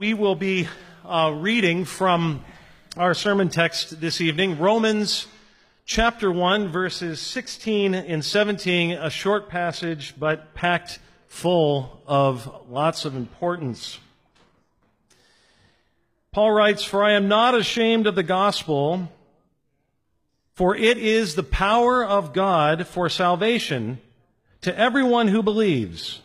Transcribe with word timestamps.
We 0.00 0.14
will 0.14 0.34
be 0.34 0.66
uh, 1.04 1.30
reading 1.36 1.84
from 1.84 2.42
our 2.96 3.12
sermon 3.12 3.50
text 3.50 4.00
this 4.00 4.22
evening, 4.22 4.58
Romans 4.58 5.26
chapter 5.84 6.32
1, 6.32 6.68
verses 6.68 7.20
16 7.20 7.94
and 7.94 8.24
17, 8.24 8.92
a 8.92 9.10
short 9.10 9.50
passage, 9.50 10.14
but 10.18 10.54
packed 10.54 11.00
full 11.28 12.00
of 12.06 12.50
lots 12.70 13.04
of 13.04 13.14
importance. 13.14 13.98
Paul 16.32 16.52
writes, 16.52 16.82
For 16.82 17.04
I 17.04 17.12
am 17.12 17.28
not 17.28 17.54
ashamed 17.54 18.06
of 18.06 18.14
the 18.14 18.22
gospel, 18.22 19.12
for 20.54 20.74
it 20.74 20.96
is 20.96 21.34
the 21.34 21.42
power 21.42 22.02
of 22.02 22.32
God 22.32 22.86
for 22.86 23.10
salvation 23.10 24.00
to 24.62 24.74
everyone 24.78 25.28
who 25.28 25.42
believes, 25.42 26.22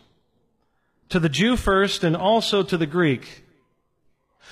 to 1.10 1.20
the 1.20 1.28
Jew 1.28 1.57
first 1.57 2.05
and 2.05 2.15
also 2.15 2.64
to 2.64 2.78
the 2.78 2.87
Greek. 2.87 3.42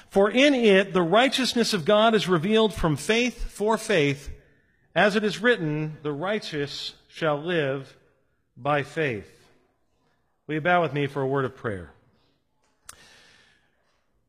For 0.10 0.30
in 0.30 0.54
it 0.54 0.94
the 0.94 1.02
righteousness 1.02 1.74
of 1.74 1.86
God 1.86 2.16
is 2.16 2.28
revealed 2.28 2.74
from 2.74 2.96
faith 2.96 3.52
for 3.52 3.78
faith, 3.78 4.30
as 4.96 5.16
it 5.16 5.24
is 5.24 5.42
written, 5.42 5.98
the 6.04 6.12
righteous 6.12 6.94
shall 7.08 7.38
live 7.38 7.98
by 8.56 8.84
faith. 8.84 9.30
Will 10.46 10.56
you 10.56 10.62
bow 10.62 10.82
with 10.82 10.94
me 10.94 11.08
for 11.08 11.22
a 11.22 11.28
word 11.28 11.46
of 11.46 11.56
prayer? 11.56 11.92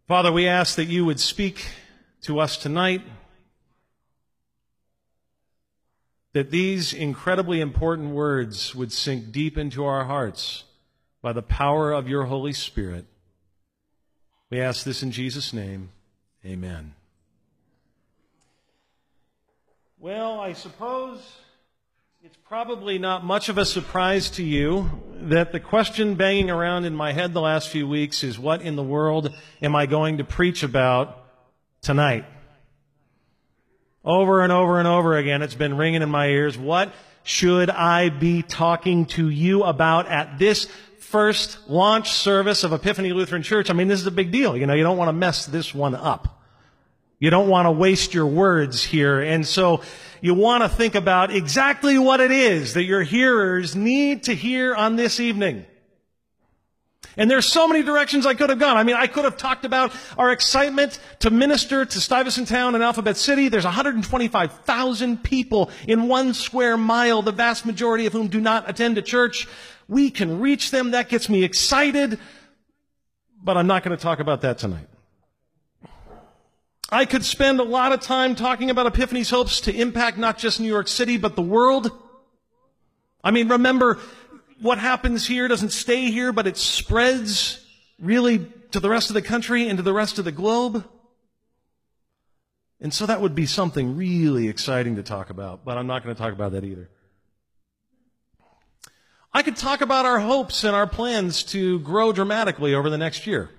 Father, 0.07 0.31
we 0.31 0.47
ask 0.47 0.77
that 0.77 0.85
you 0.85 1.05
would 1.05 1.21
speak 1.21 1.67
to 2.23 2.39
us 2.39 2.57
tonight, 2.57 3.03
that 6.33 6.51
these 6.51 6.93
incredibly 6.93 7.61
important 7.61 8.11
words 8.11 8.75
would 8.75 8.93
sink 8.93 9.33
deep 9.33 9.57
into 9.57 9.85
our 9.85 10.05
hearts 10.05 10.65
by 11.23 11.33
the 11.33 11.43
power 11.43 11.93
of 11.93 12.09
your 12.09 12.25
Holy 12.25 12.53
Spirit. 12.53 13.07
We 14.55 14.61
ask 14.61 14.85
this 14.85 15.03
in 15.03 15.11
Jesus' 15.11 15.53
name. 15.53 15.89
Amen. 16.47 16.95
Well, 19.99 20.39
I 20.39 20.53
suppose 20.53 21.19
it's 22.23 22.37
probably 22.47 23.01
not 23.01 23.25
much 23.25 23.49
of 23.49 23.59
a 23.59 23.65
surprise 23.65 24.31
to 24.31 24.45
you 24.45 25.03
that 25.23 25.51
the 25.51 25.59
question 25.59 26.15
banging 26.15 26.51
around 26.51 26.85
in 26.85 26.95
my 26.95 27.13
head 27.13 27.33
the 27.33 27.41
last 27.41 27.69
few 27.69 27.89
weeks 27.89 28.23
is 28.23 28.39
what 28.39 28.63
in 28.63 28.77
the 28.77 28.83
world 28.85 29.35
am 29.61 29.75
I 29.75 29.87
going 29.87 30.19
to 30.19 30.25
preach 30.25 30.63
about 30.63 31.27
tonight? 31.83 32.25
Over 34.05 34.41
and 34.41 34.53
over 34.53 34.79
and 34.79 34.87
over 34.87 35.17
again, 35.17 35.43
it's 35.43 35.57
been 35.57 35.77
ringing 35.77 36.03
in 36.03 36.11
my 36.11 36.29
ears. 36.29 36.57
What 36.57 36.95
should 37.25 37.71
I 37.71 38.09
be 38.09 38.43
talking 38.43 39.07
to 39.07 39.29
you 39.29 39.65
about 39.65 40.07
at 40.07 40.39
this 40.39 40.69
first 41.15 41.71
launch 41.71 42.11
service 42.11 42.65
of 42.65 42.73
Epiphany 42.73 43.13
Lutheran 43.13 43.45
Church. 43.45 43.71
I 43.71 43.73
mean, 43.73 43.87
this 43.87 44.01
is 44.01 44.07
a 44.09 44.11
big 44.11 44.33
deal. 44.33 44.57
You 44.57 44.67
know, 44.67 44.75
you 44.75 44.83
don't 44.83 44.97
want 44.97 45.11
to 45.11 45.13
mess 45.13 45.47
this 45.47 45.73
one 45.73 45.95
up. 45.95 46.43
You 47.21 47.31
don't 47.31 47.49
want 47.49 47.67
to 47.67 47.71
waste 47.71 48.15
your 48.15 48.27
words 48.27 48.83
here. 48.83 49.21
And 49.21 49.47
so 49.47 49.83
you 50.21 50.35
want 50.35 50.65
to 50.65 50.69
think 50.69 50.97
about 50.97 51.31
exactly 51.31 52.01
what 52.01 52.19
it 52.21 52.33
is 52.33 52.75
that 52.75 52.83
your 52.83 53.05
hearers 53.05 53.77
need 53.77 54.25
to 54.25 54.35
hear 54.35 54.75
on 54.75 54.97
this 54.97 55.21
evening. 55.21 55.65
And 57.17 57.31
there's 57.31 57.47
so 57.47 57.69
many 57.69 57.85
directions 57.85 58.27
I 58.27 58.35
could 58.35 58.51
have 58.51 58.59
gone. 58.59 58.77
I 58.77 58.83
mean, 58.83 58.97
I 58.97 59.07
could 59.07 59.25
have 59.25 59.37
talked 59.37 59.65
about 59.65 59.93
our 60.19 60.33
excitement 60.33 60.99
to 61.21 61.31
minister 61.31 61.85
to 61.85 62.01
Stuyvesant 62.01 62.49
Town 62.49 62.75
and 62.75 62.83
Alphabet 62.83 63.17
City. 63.17 63.49
There's 63.49 63.63
125,000 63.63 65.23
people 65.23 65.71
in 65.87 66.09
one 66.09 66.35
square 66.35 66.77
mile, 66.77 67.23
the 67.23 67.31
vast 67.31 67.67
majority 67.67 68.07
of 68.07 68.13
whom 68.13 68.27
do 68.27 68.41
not 68.41 68.69
attend 68.69 68.99
a 68.99 69.03
church. 69.03 69.47
We 69.89 70.11
can 70.11 70.41
reach 70.41 70.71
them. 70.71 70.93
That 70.93 71.09
gets 71.09 71.29
me 71.29 71.45
excited. 71.45 72.19
But 73.43 73.57
I'm 73.57 73.67
not 73.67 73.83
going 73.83 73.97
to 73.97 74.03
talk 74.03 74.21
about 74.21 74.41
that 74.43 74.59
tonight. 74.59 74.89
I 76.91 77.05
could 77.05 77.25
spend 77.25 77.61
a 77.61 77.65
lot 77.65 77.93
of 77.93 78.01
time 78.01 78.35
talking 78.35 78.71
about 78.71 78.87
Epiphany's 78.87 79.31
hopes 79.31 79.63
to 79.63 79.75
impact 79.75 80.17
not 80.17 80.39
just 80.39 80.61
New 80.61 80.69
York 80.69 80.89
City, 80.89 81.17
but 81.17 81.35
the 81.35 81.43
world. 81.43 81.91
I 83.23 83.31
mean, 83.31 83.49
remember, 83.49 83.99
what 84.61 84.79
happens 84.79 85.27
here 85.27 85.49
doesn't 85.49 85.71
stay 85.71 86.11
here, 86.11 86.33
but 86.33 86.47
it 86.47 86.57
spreads 86.57 87.65
really 87.99 88.47
to 88.71 88.81
the 88.81 88.89
rest 88.89 89.11
of 89.11 89.15
the 89.15 89.23
country 89.23 89.69
and 89.69 89.79
to 89.79 89.83
the 89.83 89.93
rest 89.93 90.19
of 90.19 90.25
the 90.25 90.33
globe. 90.33 90.85
And 92.81 92.93
so 92.93 93.07
that 93.07 93.21
would 93.21 93.35
be 93.35 93.47
something 93.47 93.97
really 93.97 94.49
exciting 94.49 94.97
to 94.97 95.03
talk 95.03 95.31
about, 95.31 95.65
but 95.65 95.79
I'm 95.79 95.87
not 95.87 96.05
going 96.05 96.15
to 96.15 96.21
talk 96.21 96.33
about 96.33 96.53
that 96.53 96.65
either. 96.65 96.91
I 99.35 99.43
could 99.43 99.57
talk 99.57 99.81
about 99.81 100.07
our 100.07 100.21
hopes 100.21 100.63
and 100.63 100.77
our 100.77 100.87
plans 100.87 101.43
to 101.45 101.81
grow 101.81 102.13
dramatically 102.13 102.73
over 102.73 102.89
the 102.89 102.99
next 102.99 103.27
year. 103.27 103.51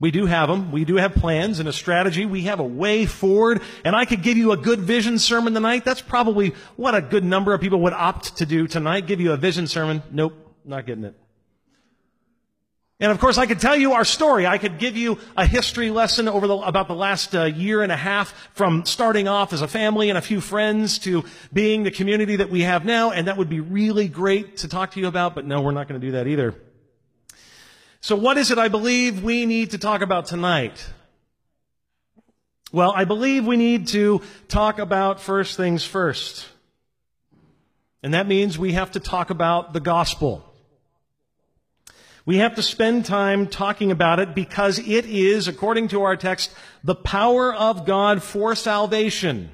We 0.00 0.12
do 0.12 0.26
have 0.26 0.48
them. 0.48 0.70
We 0.70 0.84
do 0.84 0.94
have 0.94 1.14
plans 1.14 1.58
and 1.58 1.68
a 1.68 1.72
strategy. 1.72 2.24
We 2.24 2.42
have 2.42 2.60
a 2.60 2.64
way 2.64 3.04
forward. 3.04 3.62
And 3.84 3.96
I 3.96 4.04
could 4.04 4.22
give 4.22 4.36
you 4.38 4.52
a 4.52 4.56
good 4.56 4.78
vision 4.78 5.18
sermon 5.18 5.54
tonight. 5.54 5.84
That's 5.84 6.00
probably 6.00 6.54
what 6.76 6.94
a 6.94 7.02
good 7.02 7.24
number 7.24 7.52
of 7.52 7.60
people 7.60 7.80
would 7.80 7.92
opt 7.92 8.36
to 8.36 8.46
do 8.46 8.68
tonight. 8.68 9.08
Give 9.08 9.20
you 9.20 9.32
a 9.32 9.36
vision 9.36 9.66
sermon. 9.66 10.04
Nope, 10.12 10.34
not 10.64 10.86
getting 10.86 11.02
it. 11.02 11.16
And 13.00 13.12
of 13.12 13.20
course, 13.20 13.38
I 13.38 13.46
could 13.46 13.60
tell 13.60 13.76
you 13.76 13.92
our 13.92 14.04
story. 14.04 14.44
I 14.44 14.58
could 14.58 14.78
give 14.78 14.96
you 14.96 15.18
a 15.36 15.46
history 15.46 15.90
lesson 15.90 16.26
over 16.26 16.48
the, 16.48 16.56
about 16.56 16.88
the 16.88 16.96
last 16.96 17.32
uh, 17.34 17.44
year 17.44 17.82
and 17.82 17.92
a 17.92 17.96
half 17.96 18.34
from 18.54 18.84
starting 18.86 19.28
off 19.28 19.52
as 19.52 19.62
a 19.62 19.68
family 19.68 20.08
and 20.08 20.18
a 20.18 20.20
few 20.20 20.40
friends 20.40 20.98
to 21.00 21.24
being 21.52 21.84
the 21.84 21.92
community 21.92 22.36
that 22.36 22.50
we 22.50 22.62
have 22.62 22.84
now. 22.84 23.12
And 23.12 23.28
that 23.28 23.36
would 23.36 23.48
be 23.48 23.60
really 23.60 24.08
great 24.08 24.58
to 24.58 24.68
talk 24.68 24.92
to 24.92 25.00
you 25.00 25.06
about. 25.06 25.36
But 25.36 25.46
no, 25.46 25.60
we're 25.60 25.70
not 25.70 25.86
going 25.86 26.00
to 26.00 26.06
do 26.06 26.12
that 26.12 26.26
either. 26.26 26.56
So 28.00 28.16
what 28.16 28.36
is 28.36 28.50
it 28.50 28.58
I 28.58 28.68
believe 28.68 29.22
we 29.22 29.46
need 29.46 29.70
to 29.70 29.78
talk 29.78 30.02
about 30.02 30.26
tonight? 30.26 30.84
Well, 32.72 32.92
I 32.94 33.04
believe 33.04 33.46
we 33.46 33.56
need 33.56 33.88
to 33.88 34.22
talk 34.48 34.80
about 34.80 35.20
first 35.20 35.56
things 35.56 35.84
first. 35.84 36.46
And 38.02 38.14
that 38.14 38.26
means 38.26 38.58
we 38.58 38.72
have 38.72 38.92
to 38.92 39.00
talk 39.00 39.30
about 39.30 39.72
the 39.72 39.80
gospel. 39.80 40.47
We 42.28 42.36
have 42.36 42.56
to 42.56 42.62
spend 42.62 43.06
time 43.06 43.46
talking 43.46 43.90
about 43.90 44.20
it 44.20 44.34
because 44.34 44.78
it 44.78 45.06
is, 45.06 45.48
according 45.48 45.88
to 45.88 46.02
our 46.02 46.14
text, 46.14 46.52
the 46.84 46.94
power 46.94 47.54
of 47.54 47.86
God 47.86 48.22
for 48.22 48.54
salvation. 48.54 49.48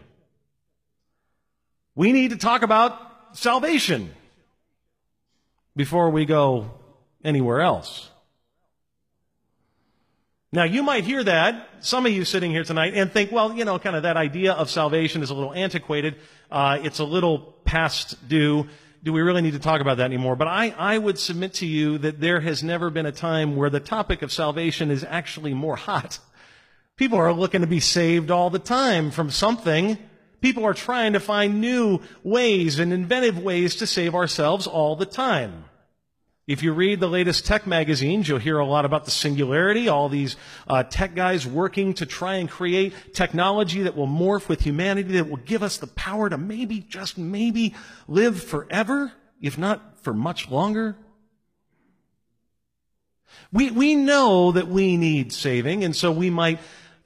We 1.95 2.11
need 2.11 2.33
to 2.33 2.37
talk 2.37 2.63
about 2.63 3.39
salvation 3.39 4.11
before 5.77 6.11
we 6.11 6.25
go 6.25 6.73
anywhere 7.23 7.61
else. 7.61 8.11
Now, 10.51 10.65
you 10.65 10.83
might 10.83 11.05
hear 11.05 11.23
that, 11.23 11.69
some 11.79 12.07
of 12.07 12.13
you 12.13 12.25
sitting 12.25 12.51
here 12.51 12.65
tonight, 12.65 12.95
and 12.97 13.09
think, 13.13 13.31
well, 13.31 13.55
you 13.55 13.65
know, 13.65 13.79
kind 13.79 13.95
of 13.95 14.03
that 14.03 14.17
idea 14.17 14.53
of 14.53 14.69
salvation 14.69 15.23
is 15.23 15.31
a 15.31 15.35
little 15.35 15.55
antiquated. 15.55 16.17
Uh, 16.51 16.81
it's 16.83 16.99
a 16.99 17.05
little 17.05 17.39
past 17.65 18.29
due 18.29 18.67
do 19.05 19.13
we 19.13 19.21
really 19.21 19.43
need 19.43 19.53
to 19.53 19.59
talk 19.59 19.83
about 19.83 19.99
that 19.99 20.07
anymore? 20.07 20.35
But 20.35 20.49
I, 20.49 20.75
I 20.79 20.97
would 20.97 21.19
submit 21.19 21.53
to 21.55 21.67
you 21.67 21.99
that 21.99 22.21
there 22.21 22.41
has 22.41 22.63
never 22.63 22.89
been 22.89 23.05
a 23.05 23.13
time 23.13 23.55
where 23.55 23.69
the 23.69 23.79
topic 23.79 24.23
of 24.23 24.33
salvation 24.33 24.91
is 24.91 25.05
actually 25.05 25.53
more 25.53 25.77
hot. 25.77 26.19
People 26.97 27.19
are 27.19 27.33
looking 27.33 27.61
to 27.61 27.67
be 27.67 27.81
saved 27.81 28.31
all 28.31 28.49
the 28.49 28.59
time 28.59 29.11
from 29.11 29.31
something. 29.31 29.99
People 30.41 30.65
are 30.65 30.73
trying 30.73 31.13
to 31.13 31.21
find 31.21 31.61
new 31.61 32.01
ways 32.23 32.79
and 32.79 32.95
inventive 32.95 33.39
ways 33.39 33.77
to 33.77 33.87
save 33.87 34.15
ourselves 34.15 34.67
all 34.67 34.97
the 34.97 35.07
time. 35.07 35.65
If 36.47 36.63
you 36.63 36.75
read 36.75 37.01
the 37.01 37.09
latest 37.09 37.47
tech 37.47 37.67
magazines, 37.67 38.29
you'll 38.29 38.39
hear 38.39 38.59
a 38.59 38.67
lot 38.67 38.85
about 38.85 39.07
the 39.07 39.11
singularity, 39.11 39.89
all 39.89 40.11
these 40.11 40.37
uh, 40.69 40.83
tech 40.83 41.15
guys 41.15 41.47
working 41.47 41.95
to 41.95 42.07
try 42.07 42.37
and 42.37 42.51
create 42.51 43.15
technology 43.15 43.83
that 43.83 43.97
will 43.97 44.07
morph 44.07 44.47
with 44.47 44.61
humanity, 44.61 45.13
that 45.15 45.31
will 45.31 45.39
give 45.39 45.63
us 45.63 45.79
the 45.79 45.87
power 45.87 46.29
to 46.29 46.37
maybe, 46.37 46.81
just 46.81 47.17
maybe, 47.17 47.75
live 48.09 48.43
forever, 48.43 49.13
if 49.41 49.57
not 49.57 49.99
for 50.03 50.13
much 50.13 50.51
longer. 50.51 50.99
We, 53.51 53.71
we 53.71 53.95
know 53.95 54.53
that 54.53 54.69
we 54.69 54.99
need 54.99 55.33
saving, 55.33 55.83
and 55.83 55.97
so 55.97 56.13
we 56.13 56.29
might 56.29 56.61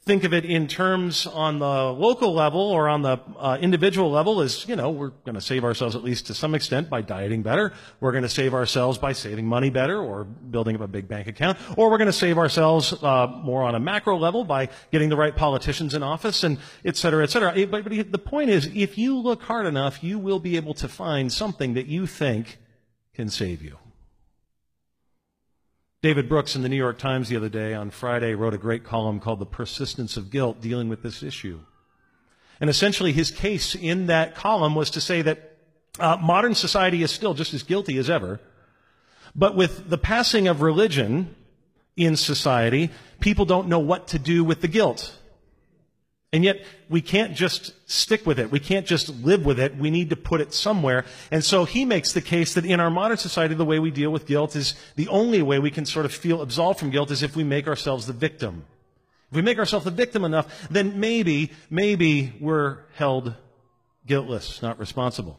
think 0.09 0.25
of 0.25 0.33
it 0.33 0.47
in 0.47 0.67
terms 0.69 1.27
on 1.27 1.59
the 1.59 1.93
local 1.93 2.33
level 2.33 2.63
or 2.63 2.89
on 2.89 3.03
the 3.03 3.21
uh, 3.39 3.59
individual 3.61 4.11
level 4.11 4.41
is, 4.41 4.67
you 4.67 4.75
know, 4.75 4.89
we're 4.89 5.11
going 5.27 5.35
to 5.35 5.41
save 5.43 5.65
ourselves 5.65 5.95
at 5.95 6.03
least 6.03 6.29
to 6.29 6.35
some 6.35 6.55
extent 6.55 6.89
by 6.89 7.03
dieting 7.03 7.43
better. 7.43 7.75
We're 8.01 8.13
going 8.13 8.23
to 8.23 8.29
save 8.31 8.55
ourselves 8.55 8.97
by 8.97 9.13
saving 9.13 9.45
money 9.47 9.69
better 9.69 10.01
or 10.01 10.25
building 10.25 10.77
up 10.77 10.81
a 10.81 10.89
big 10.89 11.09
bank 11.09 11.27
account. 11.29 11.59
Or 11.77 11.91
we're 11.91 11.99
going 11.99 12.07
to 12.07 12.13
save 12.15 12.39
ourselves 12.39 12.95
uh, 13.03 13.27
more 13.45 13.63
on 13.63 13.75
a 13.75 13.81
macro 13.81 14.17
level 14.17 14.45
by 14.45 14.71
getting 14.91 15.11
the 15.11 15.17
right 15.17 15.37
politicians 15.37 15.93
in 15.93 16.03
office 16.03 16.43
and 16.43 16.57
et 16.87 16.97
cetera, 16.97 17.23
et 17.23 17.29
cetera. 17.29 17.67
But, 17.67 17.85
but 17.85 18.11
the 18.11 18.19
point 18.19 18.49
is, 18.49 18.71
if 18.75 18.97
you 18.97 19.19
look 19.19 19.43
hard 19.43 19.67
enough, 19.67 20.03
you 20.03 20.19
will 20.19 20.41
be 20.41 20.57
able 20.57 20.73
to 20.75 20.89
find 20.89 21.31
something 21.31 21.75
that 21.75 21.87
you 21.87 22.07
think 22.07 22.59
can 23.13 23.29
save 23.29 23.61
you. 23.61 23.77
David 26.01 26.29
Brooks 26.29 26.55
in 26.55 26.63
the 26.63 26.69
New 26.69 26.77
York 26.77 26.99
Times 26.99 27.29
the 27.29 27.37
other 27.37 27.49
day 27.49 27.75
on 27.75 27.91
Friday 27.91 28.35
wrote 28.35 28.55
a 28.55 28.59
great 28.59 28.85
column 28.85 29.19
called 29.19 29.41
The 29.41 29.47
Persistence 29.47 30.17
of 30.17 30.31
Guilt 30.31 30.61
dealing 30.61 30.89
with 30.89 31.03
this 31.03 31.25
issue. 31.25 31.59
And 32.61 32.71
essentially 32.71 33.13
his 33.13 33.33
case 33.33 33.75
in 33.75 34.07
that 34.07 34.37
column 34.37 34.77
was 34.77 34.91
to 34.91 35.01
say 35.01 35.23
that 35.23 35.57
uh, 35.99 36.17
modern 36.21 36.55
society 36.55 37.03
is 37.03 37.11
still 37.11 37.35
just 37.35 37.53
as 37.53 37.65
guilty 37.65 37.99
as 37.99 38.09
ever, 38.09 38.39
but 39.35 39.57
with 39.57 39.91
the 39.91 39.99
passing 39.99 40.47
of 40.47 40.63
religion, 40.63 41.35
in 41.97 42.15
society, 42.15 42.91
people 43.19 43.45
don't 43.45 43.67
know 43.67 43.81
what 43.81 44.07
to 44.09 44.21
do 44.21 44.45
with 44.45 44.61
the 44.61 44.69
guilt. 44.69 45.18
And 46.31 46.45
yet, 46.45 46.63
we 46.91 47.01
can't 47.01 47.35
just 47.35 47.73
stick 47.91 48.27
with 48.27 48.39
it. 48.39 48.51
We 48.51 48.61
can't 48.61 48.87
just 48.87 49.09
live 49.09 49.47
with 49.47 49.59
it. 49.59 49.77
We 49.77 49.91
need 49.91 50.11
to 50.11 50.17
put 50.17 50.43
it 50.43 50.53
somewhere. 50.53 51.07
And 51.31 51.43
so 51.43 51.65
he 51.65 51.87
makes 51.87 52.13
the 52.13 52.21
case 52.21 52.53
that 52.53 52.67
in 52.67 52.81
our 52.81 52.91
modern 52.91 53.17
society, 53.17 53.55
the 53.55 53.65
way 53.65 53.79
we 53.79 53.91
deal 53.91 54.11
with 54.11 54.27
guilt 54.27 54.55
is 54.55 54.75
the 54.97 55.09
only 55.09 55.41
way 55.41 55.59
we 55.59 55.71
can 55.71 55.87
sort 55.87 56.05
of 56.05 56.13
feel 56.13 56.43
absolved 56.43 56.81
from 56.81 56.91
guilt 56.91 57.11
is 57.11 57.23
if 57.23 57.35
we 57.35 57.45
make 57.45 57.67
ourselves 57.67 58.07
the 58.07 58.13
victim. 58.13 58.67
If 59.31 59.37
we 59.37 59.43
make 59.43 59.59
ourselves 59.59 59.87
the 59.87 59.91
victim 59.91 60.23
enough, 60.23 60.69
then 60.71 61.01
maybe, 61.01 61.51
maybe 61.71 62.35
we're 62.41 62.79
held 62.95 63.35
guiltless, 64.07 64.61
not 64.61 64.79
responsible. 64.79 65.39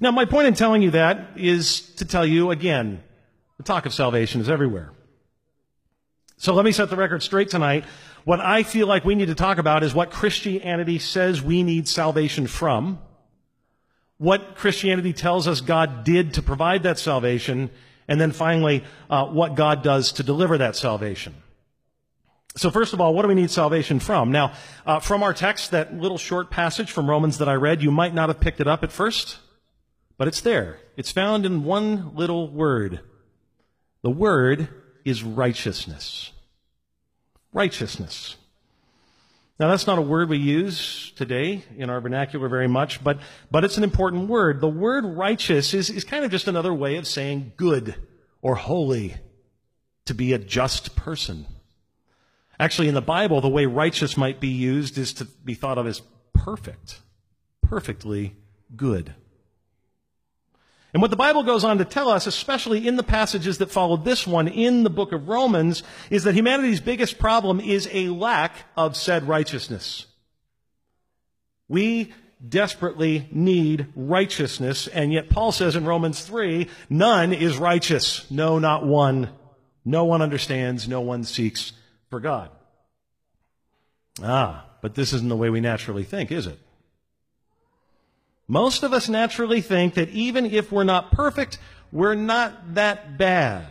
Now, 0.00 0.10
my 0.10 0.24
point 0.24 0.48
in 0.48 0.54
telling 0.54 0.82
you 0.82 0.92
that 0.92 1.30
is 1.36 1.80
to 1.96 2.04
tell 2.04 2.26
you 2.26 2.50
again, 2.50 3.02
the 3.56 3.62
talk 3.62 3.86
of 3.86 3.94
salvation 3.94 4.40
is 4.40 4.48
everywhere. 4.48 4.92
So 6.38 6.54
let 6.54 6.64
me 6.64 6.72
set 6.72 6.90
the 6.90 6.96
record 6.96 7.22
straight 7.22 7.50
tonight. 7.50 7.84
What 8.24 8.40
I 8.40 8.62
feel 8.62 8.86
like 8.86 9.04
we 9.04 9.14
need 9.14 9.26
to 9.26 9.34
talk 9.34 9.58
about 9.58 9.82
is 9.82 9.94
what 9.94 10.10
Christianity 10.10 10.98
says 10.98 11.42
we 11.42 11.62
need 11.62 11.88
salvation 11.88 12.46
from, 12.46 13.00
what 14.18 14.54
Christianity 14.54 15.12
tells 15.12 15.48
us 15.48 15.60
God 15.60 16.04
did 16.04 16.34
to 16.34 16.42
provide 16.42 16.84
that 16.84 16.98
salvation, 16.98 17.70
and 18.06 18.20
then 18.20 18.30
finally, 18.30 18.84
uh, 19.10 19.26
what 19.26 19.56
God 19.56 19.82
does 19.82 20.12
to 20.12 20.22
deliver 20.22 20.58
that 20.58 20.76
salvation. 20.76 21.34
So 22.54 22.70
first 22.70 22.92
of 22.92 23.00
all, 23.00 23.14
what 23.14 23.22
do 23.22 23.28
we 23.28 23.34
need 23.34 23.50
salvation 23.50 23.98
from? 23.98 24.30
Now, 24.30 24.52
uh, 24.86 25.00
from 25.00 25.22
our 25.22 25.32
text, 25.32 25.70
that 25.70 25.94
little 25.94 26.18
short 26.18 26.50
passage 26.50 26.90
from 26.92 27.08
Romans 27.08 27.38
that 27.38 27.48
I 27.48 27.54
read, 27.54 27.82
you 27.82 27.90
might 27.90 28.14
not 28.14 28.28
have 28.28 28.40
picked 28.40 28.60
it 28.60 28.68
up 28.68 28.84
at 28.84 28.92
first, 28.92 29.38
but 30.18 30.28
it's 30.28 30.42
there. 30.42 30.78
It's 30.96 31.10
found 31.10 31.46
in 31.46 31.64
one 31.64 32.14
little 32.14 32.48
word. 32.48 33.00
The 34.02 34.10
word 34.10 34.68
is 35.04 35.22
righteousness 35.22 36.31
righteousness. 37.52 38.36
Now, 39.60 39.68
that's 39.68 39.86
not 39.86 39.98
a 39.98 40.02
word 40.02 40.28
we 40.28 40.38
use 40.38 41.12
today 41.16 41.62
in 41.76 41.88
our 41.88 42.00
vernacular 42.00 42.48
very 42.48 42.66
much, 42.66 43.04
but, 43.04 43.20
but 43.50 43.62
it's 43.64 43.76
an 43.76 43.84
important 43.84 44.28
word. 44.28 44.60
The 44.60 44.68
word 44.68 45.04
righteous 45.04 45.72
is, 45.72 45.88
is 45.88 46.04
kind 46.04 46.24
of 46.24 46.30
just 46.30 46.48
another 46.48 46.74
way 46.74 46.96
of 46.96 47.06
saying 47.06 47.52
good 47.56 47.94
or 48.40 48.56
holy, 48.56 49.16
to 50.06 50.14
be 50.14 50.32
a 50.32 50.38
just 50.38 50.96
person. 50.96 51.46
Actually, 52.58 52.88
in 52.88 52.94
the 52.94 53.00
Bible, 53.00 53.40
the 53.40 53.48
way 53.48 53.66
righteous 53.66 54.16
might 54.16 54.40
be 54.40 54.48
used 54.48 54.98
is 54.98 55.12
to 55.14 55.24
be 55.24 55.54
thought 55.54 55.78
of 55.78 55.86
as 55.86 56.02
perfect, 56.32 57.00
perfectly 57.60 58.34
good. 58.74 59.14
And 60.92 61.00
what 61.00 61.10
the 61.10 61.16
Bible 61.16 61.42
goes 61.42 61.64
on 61.64 61.78
to 61.78 61.86
tell 61.86 62.10
us, 62.10 62.26
especially 62.26 62.86
in 62.86 62.96
the 62.96 63.02
passages 63.02 63.58
that 63.58 63.70
follow 63.70 63.96
this 63.96 64.26
one 64.26 64.46
in 64.46 64.82
the 64.82 64.90
book 64.90 65.12
of 65.12 65.28
Romans, 65.28 65.82
is 66.10 66.24
that 66.24 66.34
humanity's 66.34 66.80
biggest 66.80 67.18
problem 67.18 67.60
is 67.60 67.88
a 67.92 68.08
lack 68.08 68.52
of 68.76 68.94
said 68.96 69.26
righteousness. 69.26 70.06
We 71.66 72.12
desperately 72.46 73.26
need 73.32 73.86
righteousness, 73.96 74.86
and 74.86 75.12
yet 75.12 75.30
Paul 75.30 75.52
says 75.52 75.76
in 75.76 75.86
Romans 75.86 76.22
3, 76.22 76.68
none 76.90 77.32
is 77.32 77.56
righteous. 77.56 78.30
No, 78.30 78.58
not 78.58 78.84
one. 78.84 79.30
No 79.84 80.04
one 80.04 80.20
understands. 80.20 80.86
No 80.86 81.00
one 81.00 81.24
seeks 81.24 81.72
for 82.10 82.20
God. 82.20 82.50
Ah, 84.22 84.66
but 84.82 84.94
this 84.94 85.14
isn't 85.14 85.28
the 85.28 85.36
way 85.36 85.48
we 85.48 85.60
naturally 85.60 86.04
think, 86.04 86.30
is 86.30 86.46
it? 86.46 86.58
Most 88.48 88.82
of 88.82 88.92
us 88.92 89.08
naturally 89.08 89.60
think 89.60 89.94
that 89.94 90.10
even 90.10 90.46
if 90.46 90.70
we're 90.70 90.84
not 90.84 91.12
perfect, 91.12 91.58
we're 91.90 92.14
not 92.14 92.74
that 92.74 93.16
bad. 93.16 93.66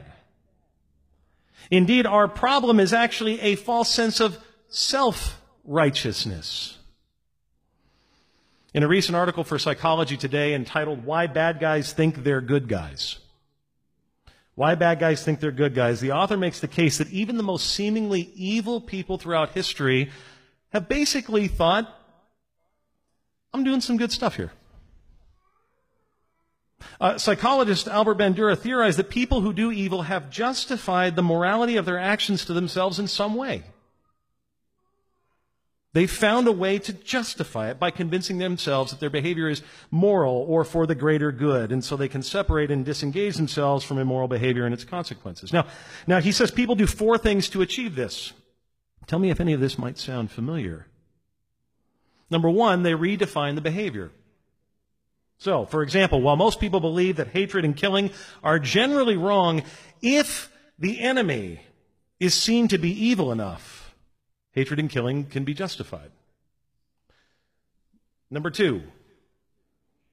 Indeed, 1.69 2.06
our 2.06 2.27
problem 2.27 2.79
is 2.79 2.94
actually 2.94 3.39
a 3.41 3.56
false 3.56 3.89
sense 3.89 4.19
of 4.19 4.38
self-righteousness. 4.69 6.77
In 8.73 8.83
a 8.83 8.88
recent 8.88 9.15
article 9.15 9.44
for 9.44 9.59
Psychology 9.59 10.18
Today 10.18 10.53
entitled 10.53 11.06
Why 11.06 11.27
Bad 11.27 11.59
Guys 11.59 11.94
Think 11.94 12.24
They're 12.24 12.41
Good 12.41 12.67
Guys, 12.67 13.19
why 14.56 14.75
bad 14.75 15.00
guys 15.00 15.24
think 15.24 15.39
they're 15.39 15.51
good 15.51 15.74
guys, 15.74 16.01
the 16.01 16.12
author 16.12 16.38
makes 16.38 16.59
the 16.59 16.67
case 16.67 16.97
that 16.97 17.09
even 17.09 17.38
the 17.38 17.44
most 17.44 17.69
seemingly 17.69 18.31
evil 18.35 18.81
people 18.81 19.17
throughout 19.17 19.51
history 19.51 20.12
have 20.74 20.89
basically 20.89 21.47
thought, 21.47 21.88
I'm 23.53 23.63
doing 23.63 23.81
some 23.81 23.97
good 23.97 24.12
stuff 24.12 24.35
here. 24.35 24.51
Uh, 27.00 27.18
psychologist 27.18 27.88
Albert 27.88 28.18
Bandura 28.18 28.57
theorized 28.57 29.00
that 29.00 29.10
people 29.10 29.42
who 29.42 29.54
do 29.54 29.72
evil 29.72 30.04
have 30.04 30.30
justified 30.30 31.16
the 31.16 31.24
morality 31.24 31.78
of 31.78 31.86
their 31.86 32.00
actions 32.00 32.45
to 32.45 32.54
themselves 32.54 33.00
in 33.00 33.07
some 33.07 33.36
way. 33.36 33.63
They 35.94 36.07
found 36.07 36.48
a 36.48 36.54
way 36.54 36.80
to 36.80 36.94
justify 36.94 37.69
it 37.69 37.78
by 37.78 37.92
convincing 37.92 38.38
themselves 38.38 38.92
that 38.92 39.01
their 39.01 39.10
behavior 39.10 39.50
is 39.50 39.62
moral 39.89 40.45
or 40.48 40.63
for 40.63 40.88
the 40.88 40.95
greater 40.95 41.33
good, 41.33 41.72
and 41.72 41.83
so 41.83 41.98
they 41.98 42.07
can 42.07 42.24
separate 42.24 42.72
and 42.72 42.86
disengage 42.86 43.36
themselves 43.36 43.84
from 43.84 43.98
immoral 43.98 44.30
behavior 44.30 44.66
and 44.66 44.74
its 44.74 44.86
consequences. 44.86 45.51
Now, 45.51 45.66
now 46.07 46.22
he 46.22 46.31
says 46.31 46.50
people 46.50 46.75
do 46.75 46.88
four 46.88 47.18
things 47.18 47.50
to 47.50 47.62
achieve 47.62 47.95
this. 47.95 48.31
Tell 49.06 49.19
me 49.19 49.31
if 49.31 49.42
any 49.42 49.51
of 49.51 49.60
this 49.60 49.77
might 49.77 49.98
sound 49.98 50.31
familiar. 50.31 50.88
Number 52.30 52.50
one, 52.50 52.84
they 52.84 52.94
redefine 52.94 53.56
the 53.56 53.62
behavior. 53.62 54.12
So, 55.41 55.65
for 55.65 55.81
example, 55.81 56.21
while 56.21 56.35
most 56.35 56.59
people 56.59 56.79
believe 56.79 57.15
that 57.15 57.29
hatred 57.29 57.65
and 57.65 57.75
killing 57.75 58.11
are 58.43 58.59
generally 58.59 59.17
wrong, 59.17 59.63
if 59.99 60.51
the 60.77 60.99
enemy 60.99 61.61
is 62.19 62.35
seen 62.35 62.67
to 62.67 62.77
be 62.77 62.91
evil 62.91 63.31
enough, 63.31 63.95
hatred 64.51 64.79
and 64.79 64.88
killing 64.88 65.25
can 65.25 65.43
be 65.43 65.55
justified. 65.55 66.11
Number 68.29 68.51
two, 68.51 68.83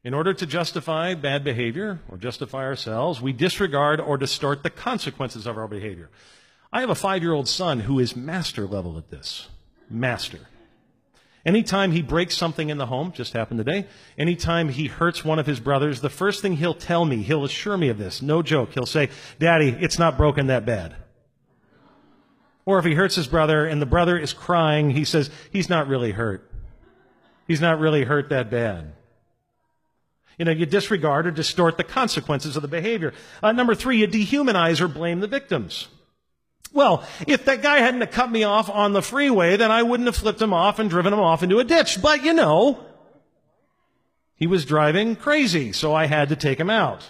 in 0.02 0.14
order 0.14 0.32
to 0.32 0.46
justify 0.46 1.12
bad 1.12 1.44
behavior 1.44 2.00
or 2.08 2.16
justify 2.16 2.64
ourselves, 2.64 3.20
we 3.20 3.34
disregard 3.34 4.00
or 4.00 4.16
distort 4.16 4.62
the 4.62 4.70
consequences 4.70 5.46
of 5.46 5.58
our 5.58 5.68
behavior. 5.68 6.08
I 6.72 6.80
have 6.80 6.88
a 6.88 6.94
five 6.94 7.22
year 7.22 7.34
old 7.34 7.48
son 7.48 7.80
who 7.80 7.98
is 7.98 8.16
master 8.16 8.66
level 8.66 8.96
at 8.96 9.10
this. 9.10 9.48
Master. 9.90 10.40
Anytime 11.48 11.92
he 11.92 12.02
breaks 12.02 12.36
something 12.36 12.68
in 12.68 12.76
the 12.76 12.84
home, 12.84 13.10
just 13.10 13.32
happened 13.32 13.56
today, 13.56 13.86
anytime 14.18 14.68
he 14.68 14.86
hurts 14.86 15.24
one 15.24 15.38
of 15.38 15.46
his 15.46 15.60
brothers, 15.60 16.02
the 16.02 16.10
first 16.10 16.42
thing 16.42 16.56
he'll 16.56 16.74
tell 16.74 17.06
me, 17.06 17.22
he'll 17.22 17.42
assure 17.42 17.78
me 17.78 17.88
of 17.88 17.96
this, 17.96 18.20
no 18.20 18.42
joke, 18.42 18.74
he'll 18.74 18.84
say, 18.84 19.08
Daddy, 19.38 19.70
it's 19.80 19.98
not 19.98 20.18
broken 20.18 20.48
that 20.48 20.66
bad. 20.66 20.94
Or 22.66 22.78
if 22.78 22.84
he 22.84 22.92
hurts 22.92 23.14
his 23.14 23.26
brother 23.26 23.64
and 23.64 23.80
the 23.80 23.86
brother 23.86 24.18
is 24.18 24.34
crying, 24.34 24.90
he 24.90 25.06
says, 25.06 25.30
he's 25.50 25.70
not 25.70 25.88
really 25.88 26.12
hurt. 26.12 26.46
He's 27.46 27.62
not 27.62 27.80
really 27.80 28.04
hurt 28.04 28.28
that 28.28 28.50
bad. 28.50 28.92
You 30.38 30.44
know, 30.44 30.50
you 30.50 30.66
disregard 30.66 31.26
or 31.26 31.30
distort 31.30 31.78
the 31.78 31.82
consequences 31.82 32.56
of 32.56 32.62
the 32.62 32.68
behavior. 32.68 33.14
Uh, 33.42 33.52
number 33.52 33.74
three, 33.74 33.96
you 33.96 34.06
dehumanize 34.06 34.82
or 34.82 34.88
blame 34.88 35.20
the 35.20 35.26
victims. 35.26 35.88
Well, 36.72 37.06
if 37.26 37.46
that 37.46 37.62
guy 37.62 37.78
hadn't 37.78 38.10
cut 38.12 38.30
me 38.30 38.44
off 38.44 38.68
on 38.68 38.92
the 38.92 39.02
freeway, 39.02 39.56
then 39.56 39.70
I 39.70 39.82
wouldn't 39.82 40.06
have 40.06 40.16
flipped 40.16 40.40
him 40.40 40.52
off 40.52 40.78
and 40.78 40.90
driven 40.90 41.12
him 41.12 41.20
off 41.20 41.42
into 41.42 41.58
a 41.58 41.64
ditch. 41.64 42.00
But 42.00 42.24
you 42.24 42.34
know, 42.34 42.84
he 44.34 44.46
was 44.46 44.64
driving 44.64 45.16
crazy, 45.16 45.72
so 45.72 45.94
I 45.94 46.06
had 46.06 46.28
to 46.28 46.36
take 46.36 46.60
him 46.60 46.70
out. 46.70 47.04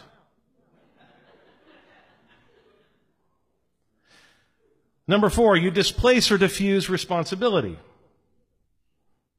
Number 5.06 5.30
four, 5.30 5.56
you 5.56 5.70
displace 5.70 6.30
or 6.30 6.36
diffuse 6.36 6.90
responsibility. 6.90 7.78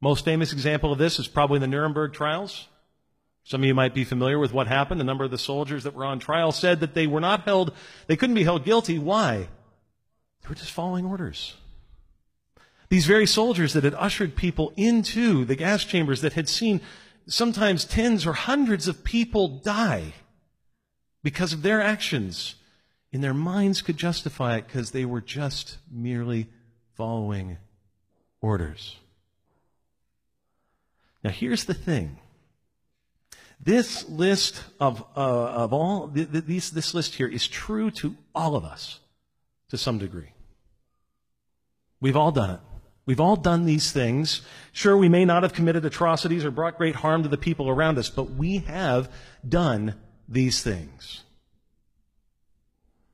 Most 0.00 0.24
famous 0.24 0.52
example 0.52 0.92
of 0.92 0.98
this 0.98 1.18
is 1.18 1.28
probably 1.28 1.60
the 1.60 1.68
Nuremberg 1.68 2.12
trials. 2.12 2.66
Some 3.44 3.62
of 3.62 3.66
you 3.66 3.74
might 3.74 3.94
be 3.94 4.04
familiar 4.04 4.38
with 4.38 4.52
what 4.52 4.66
happened. 4.66 5.00
A 5.00 5.04
number 5.04 5.24
of 5.24 5.30
the 5.30 5.38
soldiers 5.38 5.84
that 5.84 5.94
were 5.94 6.04
on 6.04 6.18
trial 6.18 6.52
said 6.52 6.80
that 6.80 6.94
they 6.94 7.06
were 7.06 7.20
not 7.20 7.44
held, 7.44 7.72
they 8.06 8.16
couldn't 8.16 8.34
be 8.34 8.44
held 8.44 8.64
guilty. 8.64 8.98
Why? 8.98 9.48
They 10.42 10.48
were 10.48 10.54
just 10.54 10.70
following 10.70 11.04
orders. 11.04 11.56
These 12.88 13.06
very 13.06 13.26
soldiers 13.26 13.72
that 13.74 13.84
had 13.84 13.94
ushered 13.94 14.34
people 14.34 14.72
into 14.76 15.44
the 15.44 15.54
gas 15.54 15.84
chambers 15.84 16.22
that 16.22 16.32
had 16.32 16.48
seen 16.48 16.80
sometimes 17.26 17.84
tens 17.84 18.26
or 18.26 18.32
hundreds 18.32 18.88
of 18.88 19.04
people 19.04 19.48
die 19.48 20.14
because 21.22 21.52
of 21.52 21.62
their 21.62 21.80
actions, 21.80 22.56
in 23.12 23.20
their 23.20 23.34
minds 23.34 23.82
could 23.82 23.96
justify 23.96 24.56
it 24.56 24.66
because 24.66 24.90
they 24.90 25.04
were 25.04 25.20
just 25.20 25.78
merely 25.90 26.48
following 26.94 27.58
orders. 28.40 28.96
Now, 31.22 31.30
here's 31.30 31.64
the 31.64 31.74
thing. 31.74 32.18
This 33.62 34.08
list 34.08 34.64
of, 34.80 35.04
uh, 35.14 35.20
of 35.20 35.72
all, 35.72 36.08
th- 36.08 36.32
th- 36.32 36.44
these, 36.44 36.70
this 36.70 36.94
list 36.94 37.14
here 37.16 37.28
is 37.28 37.46
true 37.46 37.90
to 37.92 38.16
all 38.34 38.56
of 38.56 38.64
us 38.64 39.00
to 39.70 39.78
some 39.78 39.98
degree. 39.98 40.32
We've 42.00 42.16
all 42.16 42.32
done 42.32 42.50
it. 42.50 42.60
We've 43.06 43.20
all 43.20 43.36
done 43.36 43.64
these 43.64 43.92
things. 43.92 44.42
Sure, 44.72 44.96
we 44.96 45.08
may 45.08 45.24
not 45.24 45.42
have 45.42 45.52
committed 45.52 45.84
atrocities 45.84 46.44
or 46.44 46.50
brought 46.50 46.78
great 46.78 46.94
harm 46.94 47.22
to 47.22 47.28
the 47.28 47.36
people 47.36 47.68
around 47.68 47.98
us, 47.98 48.08
but 48.08 48.30
we 48.30 48.58
have 48.58 49.10
done 49.46 49.94
these 50.28 50.62
things. 50.62 51.24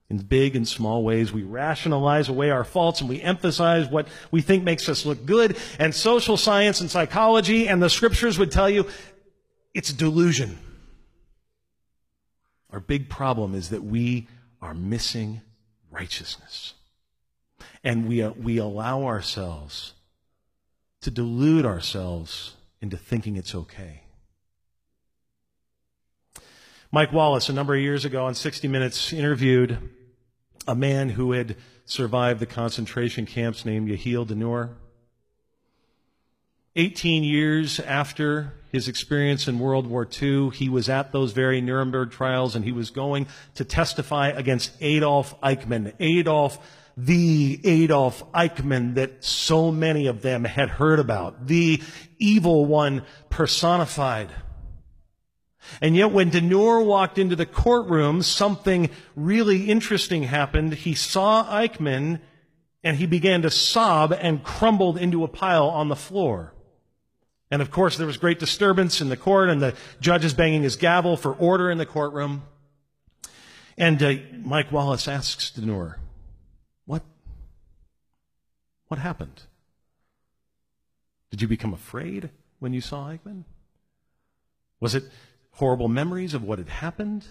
In 0.08 0.18
big 0.18 0.54
and 0.54 0.68
small 0.68 1.02
ways, 1.02 1.32
we 1.32 1.42
rationalize 1.42 2.28
away 2.28 2.50
our 2.50 2.62
faults 2.62 3.00
and 3.00 3.08
we 3.08 3.20
emphasize 3.20 3.88
what 3.88 4.06
we 4.30 4.40
think 4.40 4.62
makes 4.62 4.88
us 4.88 5.04
look 5.04 5.24
good. 5.26 5.56
And 5.78 5.94
social 5.94 6.36
science 6.36 6.80
and 6.80 6.90
psychology 6.90 7.66
and 7.66 7.82
the 7.82 7.90
scriptures 7.90 8.38
would 8.38 8.52
tell 8.52 8.70
you 8.70 8.86
it's 9.74 9.92
delusion. 9.92 10.58
Our 12.70 12.80
big 12.80 13.08
problem 13.08 13.54
is 13.54 13.70
that 13.70 13.82
we 13.82 14.28
are 14.62 14.74
missing 14.74 15.40
righteousness. 15.96 16.74
And 17.82 18.06
we, 18.06 18.22
uh, 18.22 18.30
we 18.30 18.58
allow 18.58 19.04
ourselves 19.04 19.94
to 21.00 21.10
delude 21.10 21.64
ourselves 21.64 22.54
into 22.82 22.96
thinking 22.96 23.36
it's 23.36 23.54
okay. 23.54 24.02
Mike 26.92 27.12
Wallace, 27.12 27.48
a 27.48 27.52
number 27.52 27.74
of 27.74 27.80
years 27.80 28.04
ago 28.04 28.26
on 28.26 28.34
60 28.34 28.68
Minutes, 28.68 29.12
interviewed 29.12 29.78
a 30.68 30.74
man 30.74 31.10
who 31.10 31.32
had 31.32 31.56
survived 31.84 32.40
the 32.40 32.46
concentration 32.46 33.24
camps 33.24 33.64
named 33.64 33.88
Yehiel 33.88 34.26
Denur. 34.26 34.74
18 36.74 37.24
years 37.24 37.80
after 37.80 38.52
his 38.76 38.88
experience 38.88 39.48
in 39.48 39.58
World 39.58 39.86
War 39.86 40.06
II, 40.06 40.50
he 40.50 40.68
was 40.68 40.90
at 40.90 41.10
those 41.10 41.32
very 41.32 41.62
Nuremberg 41.62 42.10
trials 42.10 42.54
and 42.54 42.62
he 42.62 42.72
was 42.72 42.90
going 42.90 43.26
to 43.54 43.64
testify 43.64 44.28
against 44.28 44.70
Adolf 44.82 45.40
Eichmann. 45.40 45.94
Adolf, 45.98 46.58
the 46.94 47.58
Adolf 47.64 48.22
Eichmann 48.32 48.96
that 48.96 49.24
so 49.24 49.72
many 49.72 50.08
of 50.08 50.20
them 50.20 50.44
had 50.44 50.68
heard 50.68 50.98
about. 50.98 51.46
The 51.46 51.82
evil 52.18 52.66
one 52.66 53.02
personified. 53.30 54.28
And 55.80 55.96
yet 55.96 56.12
when 56.12 56.30
Denur 56.30 56.84
walked 56.84 57.16
into 57.16 57.34
the 57.34 57.46
courtroom, 57.46 58.20
something 58.20 58.90
really 59.16 59.70
interesting 59.70 60.24
happened. 60.24 60.74
He 60.74 60.94
saw 60.94 61.44
Eichmann 61.44 62.20
and 62.84 62.98
he 62.98 63.06
began 63.06 63.40
to 63.40 63.50
sob 63.50 64.12
and 64.12 64.44
crumbled 64.44 64.98
into 64.98 65.24
a 65.24 65.28
pile 65.28 65.68
on 65.68 65.88
the 65.88 65.96
floor. 65.96 66.52
And 67.50 67.62
of 67.62 67.70
course, 67.70 67.96
there 67.96 68.06
was 68.06 68.16
great 68.16 68.38
disturbance 68.38 69.00
in 69.00 69.08
the 69.08 69.16
court 69.16 69.48
and 69.48 69.62
the 69.62 69.74
judge 70.00 70.24
is 70.24 70.34
banging 70.34 70.62
his 70.62 70.76
gavel 70.76 71.16
for 71.16 71.32
order 71.32 71.70
in 71.70 71.78
the 71.78 71.86
courtroom. 71.86 72.42
And 73.78 74.02
uh, 74.02 74.14
Mike 74.42 74.72
Wallace 74.72 75.06
asks 75.06 75.52
Denur, 75.52 75.96
what, 76.86 77.02
what 78.88 78.98
happened? 78.98 79.42
Did 81.30 81.42
you 81.42 81.48
become 81.48 81.72
afraid 81.72 82.30
when 82.58 82.72
you 82.72 82.80
saw 82.80 83.08
Eichmann? 83.08 83.44
Was 84.80 84.94
it 84.94 85.04
horrible 85.52 85.88
memories 85.88 86.34
of 86.34 86.42
what 86.42 86.58
had 86.58 86.68
happened? 86.68 87.26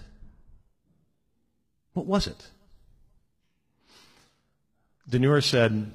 What 1.93 2.05
was 2.05 2.27
it? 2.27 2.49
Denur 5.09 5.43
said, 5.43 5.91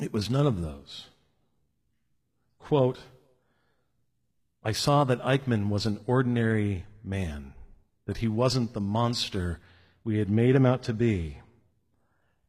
it 0.00 0.12
was 0.12 0.28
none 0.28 0.46
of 0.46 0.60
those. 0.60 1.08
Quote, 2.58 2.98
I 4.64 4.72
saw 4.72 5.04
that 5.04 5.22
Eichmann 5.22 5.68
was 5.68 5.84
an 5.84 6.00
ordinary 6.06 6.86
man, 7.04 7.52
that 8.06 8.18
he 8.18 8.28
wasn't 8.28 8.72
the 8.72 8.80
monster 8.80 9.60
we 10.02 10.18
had 10.18 10.30
made 10.30 10.56
him 10.56 10.64
out 10.64 10.82
to 10.84 10.94
be, 10.94 11.38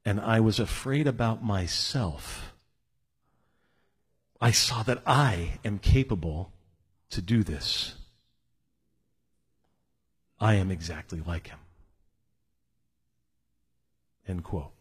and 0.05 0.21
I 0.21 0.39
was 0.39 0.59
afraid 0.59 1.07
about 1.07 1.43
myself. 1.43 2.53
I 4.39 4.51
saw 4.51 4.83
that 4.83 5.01
I 5.05 5.59
am 5.65 5.79
capable 5.79 6.53
to 7.09 7.21
do 7.21 7.43
this. 7.43 7.95
I 10.39 10.55
am 10.55 10.71
exactly 10.71 11.21
like 11.25 11.47
him. 11.47 11.59
End 14.27 14.43
quote. 14.43 14.74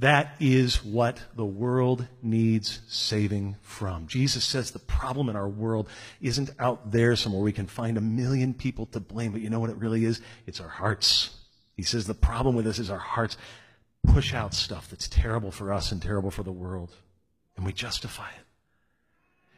That 0.00 0.34
is 0.40 0.82
what 0.82 1.20
the 1.36 1.44
world 1.44 2.06
needs 2.22 2.80
saving 2.88 3.56
from. 3.60 4.06
Jesus 4.06 4.44
says 4.44 4.70
the 4.70 4.78
problem 4.78 5.28
in 5.28 5.36
our 5.36 5.48
world 5.48 5.90
isn't 6.22 6.50
out 6.58 6.90
there 6.90 7.14
somewhere 7.16 7.42
we 7.42 7.52
can 7.52 7.66
find 7.66 7.98
a 7.98 8.00
million 8.00 8.54
people 8.54 8.86
to 8.86 9.00
blame, 9.00 9.32
but 9.32 9.42
you 9.42 9.50
know 9.50 9.60
what 9.60 9.68
it 9.68 9.76
really 9.76 10.06
is? 10.06 10.22
It's 10.46 10.58
our 10.58 10.68
hearts. 10.68 11.36
He 11.76 11.82
says 11.82 12.06
the 12.06 12.14
problem 12.14 12.56
with 12.56 12.66
us 12.66 12.78
is 12.78 12.90
our 12.90 12.98
hearts 12.98 13.36
push 14.06 14.32
out 14.32 14.54
stuff 14.54 14.88
that's 14.88 15.06
terrible 15.06 15.50
for 15.50 15.70
us 15.70 15.92
and 15.92 16.00
terrible 16.00 16.30
for 16.30 16.42
the 16.42 16.52
world, 16.52 16.96
and 17.56 17.66
we 17.66 17.72
justify 17.74 18.30
it. 18.30 18.49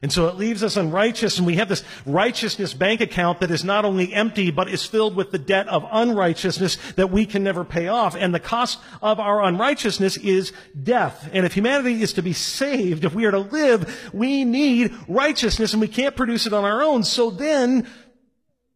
And 0.03 0.13
so 0.13 0.27
it 0.27 0.35
leaves 0.35 0.65
us 0.65 0.77
unrighteous, 0.77 1.39
and 1.39 1.47
we 1.47 1.55
have 1.55 1.69
this 1.69 1.85
righteousness 2.05 2.75
bank 2.75 3.01
account 3.01 3.39
that 3.39 3.53
is 3.53 3.63
not 3.63 3.85
only 3.85 4.13
empty, 4.13 4.51
but 4.51 4.69
is 4.69 4.85
filled 4.85 5.15
with 5.15 5.31
the 5.31 5.39
debt 5.39 5.69
of 5.69 5.87
unrighteousness 5.93 6.77
that 6.97 7.13
we 7.13 7.25
can 7.25 7.45
never 7.45 7.65
pay 7.65 7.87
off. 7.87 8.17
And 8.17 8.35
the 8.35 8.41
cost 8.41 8.81
of 9.01 9.21
our 9.21 9.45
unrighteousness 9.45 10.17
is 10.17 10.53
death. 10.83 11.31
And 11.33 11.47
if 11.47 11.55
humanity 11.55 12.03
is 12.03 12.15
to 12.15 12.23
be 12.23 12.33
saved, 12.33 13.05
if 13.05 13.15
we 13.15 13.27
are 13.27 13.31
to 13.31 13.39
live, 13.39 14.11
we 14.13 14.45
need 14.45 14.93
righteousness, 15.07 15.73
and 15.73 15.81
we 15.81 15.87
can't 15.87 16.17
produce 16.17 16.47
it 16.47 16.53
on 16.53 16.65
our 16.65 16.83
own. 16.83 17.05
So 17.05 17.31
then, 17.31 17.87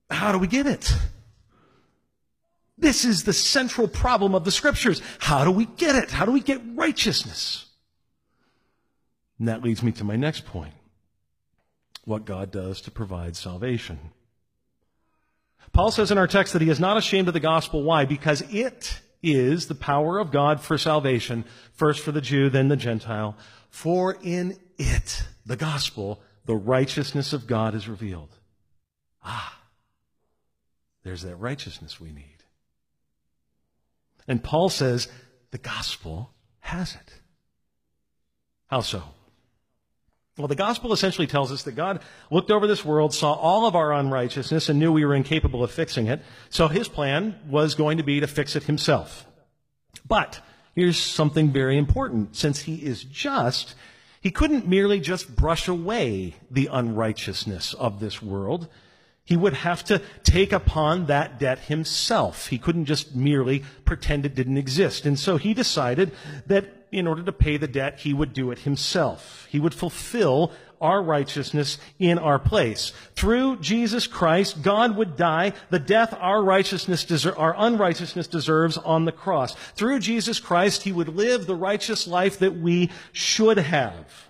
how 0.09 0.31
do 0.31 0.39
we 0.39 0.47
get 0.47 0.69
it? 0.69 0.95
This 2.79 3.05
is 3.05 3.25
the 3.25 3.33
central 3.33 3.89
problem 3.89 4.37
of 4.37 4.45
the 4.45 4.53
scriptures. 4.53 5.03
How 5.19 5.45
do 5.45 5.51
we 5.51 5.65
get 5.65 5.97
it? 5.97 6.13
How 6.13 6.25
do 6.25 6.31
we 6.31 6.41
get 6.41 6.61
righteousness? 6.77 7.67
And 9.41 9.49
that 9.49 9.65
leads 9.65 9.83
me 9.83 9.91
to 9.93 10.05
my 10.05 10.15
next 10.15 10.47
point 10.47 10.73
what 12.07 12.25
God 12.25 12.51
does 12.51 12.81
to 12.83 12.91
provide 12.91 13.37
salvation. 13.37 13.99
Paul 15.73 15.91
says 15.91 16.11
in 16.11 16.17
our 16.17 16.29
text 16.29 16.55
that 16.55 16.63
he 16.63 16.71
is 16.71 16.81
not 16.81 16.97
ashamed 16.97 17.29
of 17.29 17.35
the 17.35 17.41
gospel. 17.41 17.83
Why? 17.83 18.07
Because 18.07 18.41
it 18.51 19.01
is 19.23 19.67
the 19.67 19.75
power 19.75 20.19
of 20.19 20.31
God 20.31 20.61
for 20.61 20.79
salvation, 20.79 21.45
first 21.75 22.01
for 22.01 22.13
the 22.13 22.21
Jew, 22.21 22.49
then 22.49 22.69
the 22.69 22.77
Gentile. 22.77 23.37
For 23.69 24.17
in 24.23 24.57
it, 24.79 25.25
the 25.45 25.57
gospel, 25.57 26.23
the 26.47 26.57
righteousness 26.57 27.33
of 27.33 27.47
God 27.47 27.75
is 27.75 27.89
revealed. 27.89 28.31
Ah, 29.23 29.61
there's 31.03 31.23
that 31.23 31.37
righteousness 31.37 32.01
we 32.01 32.13
need. 32.13 32.45
And 34.29 34.43
Paul 34.43 34.69
says 34.69 35.09
the 35.51 35.59
gospel 35.59 36.31
has 36.61 36.95
it. 36.95 37.15
How 38.69 38.81
so? 38.81 39.03
Well, 40.39 40.49
the 40.49 40.55
gospel 40.55 40.93
essentially 40.93 41.27
tells 41.27 41.51
us 41.51 41.63
that 41.63 41.73
God 41.73 42.01
looked 42.31 42.51
over 42.51 42.67
this 42.67 42.85
world, 42.85 43.15
saw 43.15 43.33
all 43.33 43.67
of 43.67 43.75
our 43.75 43.95
unrighteousness, 43.95 44.69
and 44.69 44.79
knew 44.79 44.93
we 44.93 45.05
were 45.05 45.15
incapable 45.15 45.65
of 45.65 45.71
fixing 45.71 46.09
it. 46.09 46.21
So 46.51 46.69
his 46.69 46.89
plan 46.89 47.39
was 47.49 47.75
going 47.75 47.97
to 47.97 48.03
be 48.03 48.21
to 48.21 48.27
fix 48.27 48.55
it 48.55 48.65
himself. 48.65 49.27
But 50.07 50.41
here's 50.75 50.99
something 50.99 51.53
very 51.53 51.79
important. 51.79 52.37
Since 52.37 52.63
he 52.63 52.77
is 52.85 53.03
just, 53.03 53.75
he 54.21 54.31
couldn't 54.31 54.69
merely 54.69 55.01
just 55.01 55.35
brush 55.35 55.69
away 55.69 56.35
the 56.51 56.69
unrighteousness 56.71 57.73
of 57.73 57.99
this 57.99 58.21
world. 58.21 58.69
He 59.25 59.39
would 59.39 59.55
have 59.55 59.85
to 59.85 60.03
take 60.23 60.53
upon 60.53 61.07
that 61.07 61.39
debt 61.39 61.61
himself. 61.61 62.49
He 62.49 62.59
couldn't 62.59 62.85
just 62.85 63.17
merely 63.17 63.65
pretend 63.87 64.27
it 64.27 64.35
didn't 64.35 64.59
exist. 64.59 65.07
And 65.07 65.19
so 65.19 65.39
he 65.39 65.55
decided 65.55 66.13
that 66.47 66.76
in 66.93 67.07
order 67.07 67.23
to 67.23 67.33
pay 67.33 67.57
the 67.57 67.69
debt, 67.69 68.01
he 68.01 68.15
would 68.15 68.33
do 68.33 68.51
it 68.51 68.61
himself. 68.61 69.47
He 69.51 69.59
would 69.59 69.75
fulfill 69.75 70.53
our 70.81 71.03
righteousness 71.03 71.79
in 71.99 72.19
our 72.19 72.39
place. 72.39 72.93
Through 73.15 73.59
Jesus 73.59 74.07
Christ, 74.07 74.63
God 74.63 74.97
would 74.97 75.17
die 75.17 75.53
the 75.71 75.79
death 75.79 76.15
our 76.19 76.43
righteousness 76.43 77.05
deser- 77.05 77.39
our 77.39 77.55
unrighteousness 77.57 78.27
deserves 78.27 78.77
on 78.77 79.05
the 79.05 79.13
cross. 79.13 79.55
Through 79.75 80.01
Jesus 80.01 80.39
Christ, 80.39 80.83
he 80.83 80.93
would 80.93 81.09
live 81.09 81.47
the 81.47 81.57
righteous 81.57 82.07
life 82.07 82.39
that 82.41 82.57
we 82.57 82.91
should 83.13 83.59
have. 83.59 84.27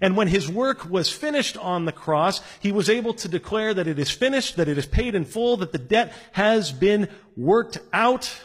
And 0.00 0.16
when 0.16 0.28
his 0.28 0.50
work 0.50 0.88
was 0.88 1.10
finished 1.10 1.56
on 1.56 1.84
the 1.84 1.92
cross, 1.92 2.40
he 2.60 2.72
was 2.72 2.90
able 2.90 3.14
to 3.14 3.28
declare 3.28 3.72
that 3.74 3.86
it 3.86 3.98
is 3.98 4.10
finished, 4.10 4.56
that 4.56 4.68
it 4.68 4.78
is 4.78 4.86
paid 4.86 5.14
in 5.14 5.24
full, 5.24 5.56
that 5.58 5.72
the 5.72 5.78
debt 5.78 6.12
has 6.32 6.72
been 6.72 7.08
worked 7.36 7.78
out, 7.92 8.40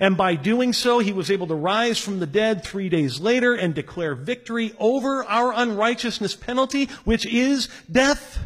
and 0.00 0.16
by 0.16 0.34
doing 0.34 0.72
so, 0.72 0.98
he 0.98 1.12
was 1.12 1.30
able 1.30 1.46
to 1.46 1.54
rise 1.54 1.98
from 1.98 2.18
the 2.18 2.26
dead 2.26 2.64
three 2.64 2.88
days 2.88 3.20
later 3.20 3.54
and 3.54 3.74
declare 3.74 4.14
victory 4.14 4.74
over 4.78 5.24
our 5.24 5.52
unrighteousness 5.54 6.36
penalty, 6.36 6.86
which 7.04 7.24
is 7.26 7.68
death. 7.90 8.38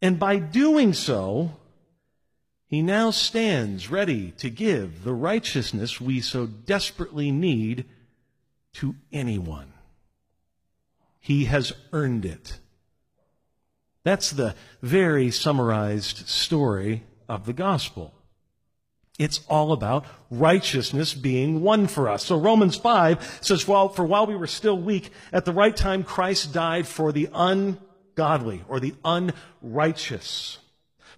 And 0.00 0.18
by 0.18 0.38
doing 0.38 0.92
so, 0.92 1.56
he 2.66 2.82
now 2.82 3.10
stands 3.10 3.90
ready 3.90 4.32
to 4.32 4.50
give 4.50 5.04
the 5.04 5.14
righteousness 5.14 6.00
we 6.00 6.20
so 6.20 6.46
desperately 6.46 7.30
need 7.30 7.86
to 8.74 8.94
anyone. 9.12 9.72
He 11.20 11.46
has 11.46 11.72
earned 11.92 12.24
it. 12.24 12.58
That's 14.04 14.30
the 14.30 14.54
very 14.80 15.30
summarized 15.30 16.28
story 16.28 17.04
of 17.28 17.46
the 17.46 17.52
gospel. 17.52 18.14
It's 19.18 19.40
all 19.48 19.72
about 19.72 20.04
righteousness 20.30 21.12
being 21.12 21.60
won 21.60 21.88
for 21.88 22.08
us. 22.08 22.24
So 22.24 22.38
Romans 22.38 22.76
5 22.76 23.40
says, 23.42 23.66
well, 23.66 23.88
for 23.88 24.04
while 24.04 24.26
we 24.26 24.36
were 24.36 24.46
still 24.46 24.78
weak, 24.78 25.10
at 25.32 25.44
the 25.44 25.52
right 25.52 25.76
time 25.76 26.04
Christ 26.04 26.52
died 26.52 26.86
for 26.86 27.10
the 27.10 27.28
ungodly 27.34 28.62
or 28.68 28.78
the 28.78 28.94
unrighteous. 29.04 30.58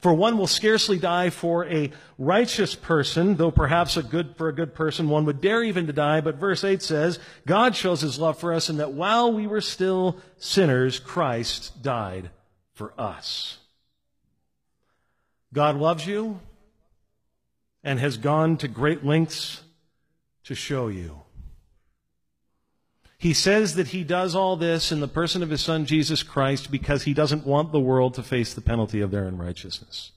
For 0.00 0.14
one 0.14 0.38
will 0.38 0.47
scarcely 0.47 0.99
die 0.99 1.28
for 1.28 1.66
a 1.66 1.90
righteous 2.16 2.75
person, 2.75 3.37
though 3.37 3.50
perhaps 3.50 3.99
a 3.99 4.02
good, 4.02 4.35
for 4.35 4.49
a 4.49 4.54
good 4.54 4.75
person 4.75 5.11
one 5.11 5.26
would 5.26 5.42
dare 5.42 5.62
even 5.62 5.87
to 5.87 5.92
die. 5.92 6.23
But 6.23 6.37
verse 6.37 6.64
8 6.64 6.80
says, 6.80 7.19
God 7.47 7.76
shows 7.76 8.00
his 8.00 8.19
love 8.19 8.38
for 8.38 8.54
us 8.54 8.71
in 8.71 8.78
that 8.78 8.92
while 8.92 9.30
we 9.30 9.47
were 9.47 9.61
still 9.61 10.16
sinners, 10.38 10.99
Christ 10.99 11.83
died 11.83 12.30
for 12.73 12.95
us. 12.99 13.59
God 15.52 15.76
loves 15.76 16.07
you 16.07 16.40
and 17.82 17.99
has 17.99 18.16
gone 18.16 18.56
to 18.58 18.68
great 18.68 19.04
lengths 19.04 19.62
to 20.44 20.54
show 20.54 20.88
you. 20.88 21.22
He 23.20 23.34
says 23.34 23.75
that 23.75 23.88
he 23.88 24.02
does 24.02 24.34
all 24.34 24.56
this 24.56 24.90
in 24.90 25.00
the 25.00 25.06
person 25.06 25.42
of 25.42 25.50
his 25.50 25.60
son 25.60 25.84
Jesus 25.84 26.22
Christ 26.22 26.70
because 26.70 27.02
he 27.02 27.12
doesn't 27.12 27.46
want 27.46 27.70
the 27.70 27.78
world 27.78 28.14
to 28.14 28.22
face 28.22 28.54
the 28.54 28.62
penalty 28.62 29.02
of 29.02 29.10
their 29.10 29.26
unrighteousness. 29.26 30.12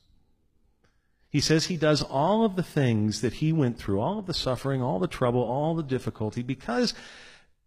He 1.29 1.41
says 1.41 1.65
he 1.65 1.75
does 1.77 2.01
all 2.01 2.45
of 2.45 2.55
the 2.55 2.63
things 2.63 3.19
that 3.19 3.33
he 3.33 3.51
went 3.51 3.77
through, 3.77 3.99
all 3.99 4.19
of 4.19 4.25
the 4.25 4.33
suffering, 4.33 4.81
all 4.81 4.99
the 4.99 5.07
trouble, 5.07 5.41
all 5.41 5.75
the 5.75 5.83
difficulty, 5.83 6.43
because, 6.43 6.93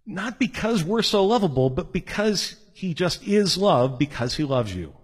not 0.07 0.39
because 0.39 0.83
we're 0.83 1.03
so 1.03 1.27
lovable, 1.27 1.69
but 1.69 1.93
because 1.93 2.57
he 2.73 2.95
just 2.95 3.27
is 3.27 3.59
love 3.59 3.99
because 3.99 4.37
he 4.37 4.45
loves 4.45 4.75
you. 4.75 4.95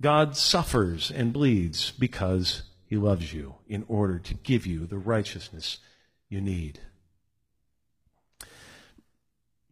God 0.00 0.36
suffers 0.36 1.10
and 1.10 1.32
bleeds 1.32 1.90
because 1.92 2.62
he 2.86 2.96
loves 2.96 3.32
you 3.32 3.54
in 3.68 3.84
order 3.88 4.18
to 4.18 4.34
give 4.34 4.66
you 4.66 4.86
the 4.86 4.98
righteousness 4.98 5.78
you 6.28 6.40
need. 6.40 6.80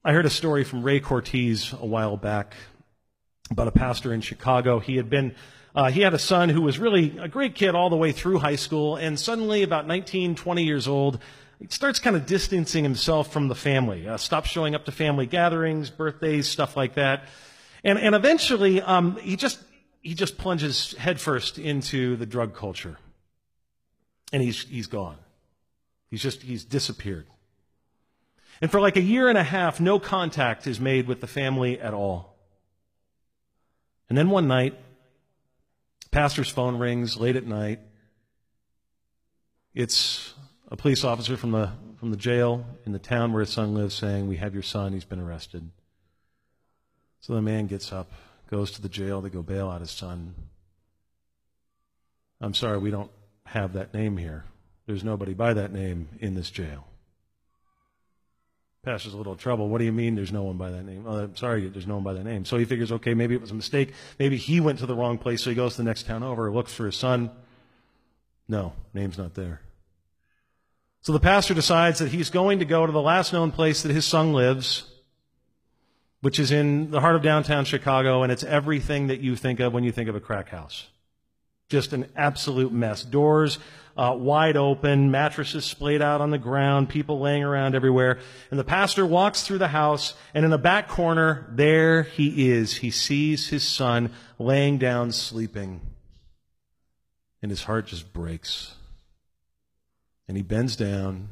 I 0.05 0.13
heard 0.13 0.27
a 0.27 0.31
story 0.31 0.65
from 0.65 0.83
Ray 0.83 1.01
Cortez 1.01 1.73
a 1.73 1.87
while 1.87 2.17
back 2.17 2.55
about 3.51 3.69
a 3.69 3.73
pastor 3.73 4.13
in 4.13 4.21
Chicago. 4.21 4.79
He 4.79 4.97
had 4.97 5.09
been, 5.09 5.35
uh, 5.75 5.91
he 5.91 6.01
had 6.01 6.15
a 6.15 6.19
son 6.19 6.49
who 6.49 6.63
was 6.63 6.79
really 6.79 7.17
a 7.19 7.29
great 7.29 7.55
kid 7.55 7.75
all 7.75 7.91
the 7.91 7.97
way 7.97 8.13
through 8.13 8.39
high 8.39 8.57
school, 8.57 8.97
and 8.97 9.19
suddenly, 9.19 9.63
about 9.63 9.87
19, 9.87 10.35
20 10.35 10.65
years 10.65 10.89
old, 10.89 11.21
he 11.59 11.69
starts 11.69 11.99
kind 12.01 12.17
of 12.17 12.27
distancing 12.27 12.85
himself 12.85 13.33
from 13.33 13.49
the 13.49 13.55
family, 13.55 14.09
uh, 14.09 14.17
stops 14.17 14.51
showing 14.51 14.75
up 14.75 14.85
to 14.87 14.93
family 14.93 15.27
gatherings, 15.27 15.91
birthdays, 15.91 16.49
stuff 16.49 16.77
like 16.77 16.95
that. 16.95 17.25
And, 17.83 17.99
and 17.99 18.15
eventually, 18.15 18.83
um, 18.83 19.17
he 19.17 19.37
just, 19.37 19.59
he 20.05 20.15
just 20.15 20.37
plunges 20.37 20.93
headfirst 20.99 21.59
into 21.59 22.15
the 22.17 22.27
drug 22.27 22.55
culture. 22.55 22.99
And 24.33 24.43
he's, 24.43 24.63
he's 24.65 24.87
gone. 24.87 25.17
He's 26.11 26.23
just, 26.23 26.43
he's 26.43 26.63
disappeared. 26.63 27.27
And 28.61 28.71
for 28.71 28.81
like 28.81 28.97
a 28.97 29.01
year 29.03 29.29
and 29.29 29.39
a 29.39 29.43
half, 29.43 29.81
no 29.81 29.99
contact 29.99 30.67
is 30.67 30.79
made 30.79 31.09
with 31.09 31.23
the 31.23 31.27
family 31.27 31.81
at 31.81 31.95
all. 31.95 32.37
And 34.11 34.19
then 34.19 34.29
one 34.29 34.47
night, 34.47 34.79
pastor's 36.11 36.51
phone 36.51 36.79
rings 36.79 37.17
late 37.17 37.37
at 37.37 37.47
night. 37.47 37.81
It's 39.75 40.35
a 40.69 40.77
police 40.77 41.03
officer 41.03 41.39
from 41.39 41.53
the, 41.53 41.71
from 41.99 42.11
the 42.11 42.17
jail 42.19 42.67
in 42.85 42.93
the 42.93 42.99
town 42.99 43.33
where 43.33 43.41
his 43.41 43.51
son 43.51 43.75
lives 43.75 43.95
saying, 43.95 44.29
We 44.29 44.37
have 44.37 44.53
your 44.53 44.63
son, 44.63 44.93
he's 44.93 45.07
been 45.07 45.21
arrested. 45.21 45.71
So 47.21 47.35
the 47.35 47.43
man 47.43 47.67
gets 47.67 47.91
up, 47.91 48.13
goes 48.55 48.71
to 48.71 48.81
the 48.81 48.89
jail, 48.89 49.21
to 49.21 49.29
go 49.29 49.43
bail 49.43 49.69
out 49.69 49.81
his 49.81 49.91
son. 49.91 50.33
I'm 52.41 52.55
sorry, 52.55 52.79
we 52.79 52.93
don't 52.93 53.11
have 53.47 53.73
that 53.73 53.93
name 53.93 54.17
here. 54.17 54.45
There's 54.87 55.03
nobody 55.03 55.35
by 55.35 55.55
that 55.55 55.73
name 55.73 56.09
in 56.21 56.37
this 56.37 56.51
jail. 56.51 56.87
Pastor's 58.85 59.13
a 59.13 59.17
little 59.17 59.35
trouble. 59.35 59.69
What 59.69 59.79
do 59.79 59.85
you 59.85 59.93
mean 59.93 60.15
there's 60.15 60.31
no 60.31 60.45
one 60.45 60.57
by 60.57 60.71
that 60.71 60.85
name? 60.85 61.05
Oh, 61.05 61.17
I'm 61.17 61.35
sorry, 61.35 61.69
there's 61.69 61.89
no 61.89 61.95
one 61.95 62.05
by 62.05 62.13
that 62.13 62.23
name. 62.23 62.45
So 62.45 62.57
he 62.57 62.65
figures, 62.65 62.93
okay, 62.93 63.13
maybe 63.13 63.35
it 63.35 63.41
was 63.41 63.51
a 63.51 63.55
mistake. 63.55 63.93
Maybe 64.21 64.37
he 64.37 64.61
went 64.61 64.79
to 64.79 64.87
the 64.87 64.95
wrong 64.95 65.19
place, 65.19 65.43
so 65.43 65.51
he 65.51 65.57
goes 65.57 65.73
to 65.73 65.79
the 65.79 65.89
next 65.89 66.07
town 66.07 66.23
over, 66.23 66.49
looks 66.53 66.73
for 66.73 66.87
his 66.87 66.95
son. 66.95 67.33
No, 68.47 68.73
name's 68.93 69.19
not 69.19 69.35
there. 69.35 69.63
So 71.01 71.13
the 71.13 71.19
pastor 71.19 71.55
decides 71.55 71.99
that 71.99 72.13
he's 72.13 72.31
going 72.31 72.61
to 72.61 72.65
go 72.65 72.87
to 72.87 72.93
the 72.93 73.03
last 73.03 73.33
known 73.33 73.51
place 73.51 73.83
that 73.83 73.91
his 73.91 74.05
son 74.05 74.33
lives, 74.33 74.89
which 76.25 76.39
is 76.39 76.51
in 76.51 76.91
the 76.91 77.03
heart 77.03 77.17
of 77.17 77.21
downtown 77.21 77.67
Chicago, 77.67 78.23
and 78.23 78.33
it's 78.33 78.43
everything 78.45 79.09
that 79.09 79.21
you 79.21 79.37
think 79.37 79.61
of 79.61 79.75
when 79.75 79.85
you 79.85 79.93
think 79.93 80.09
of 80.09 80.17
a 80.17 80.21
crack 80.21 80.49
house. 80.49 80.87
Just 81.69 81.93
an 81.93 82.11
absolute 82.17 82.73
mess. 82.73 83.03
Doors 83.03 83.59
uh, 83.95 84.17
wide 84.19 84.57
open, 84.57 85.11
mattresses 85.11 85.67
splayed 85.67 86.01
out 86.01 86.23
on 86.23 86.31
the 86.31 86.39
ground, 86.39 86.89
people 86.89 87.21
laying 87.21 87.45
around 87.45 87.75
everywhere. 87.75 88.21
And 88.51 88.59
the 88.59 88.65
pastor 88.65 89.05
walks 89.05 89.43
through 89.43 89.59
the 89.59 89.69
house, 89.69 90.15
and 90.33 90.47
in 90.47 90.51
the 90.51 90.57
back 90.57 90.89
corner, 90.89 91.47
there 91.53 92.05
he 92.05 92.51
is. 92.51 92.77
He 92.77 92.91
sees 92.91 93.49
his 93.49 93.69
son 93.69 94.11
laying 94.39 94.79
down 94.79 95.13
sleeping. 95.13 95.83
And 97.43 97.51
his 97.51 97.65
heart 97.65 97.89
just 97.89 98.15
breaks. 98.15 98.77
And 100.27 100.39
he 100.39 100.43
bends 100.43 100.75
down, 100.75 101.29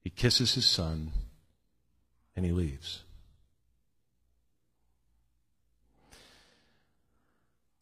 he 0.00 0.10
kisses 0.10 0.54
his 0.54 0.66
son, 0.66 1.12
and 2.34 2.44
he 2.44 2.50
leaves. 2.50 3.04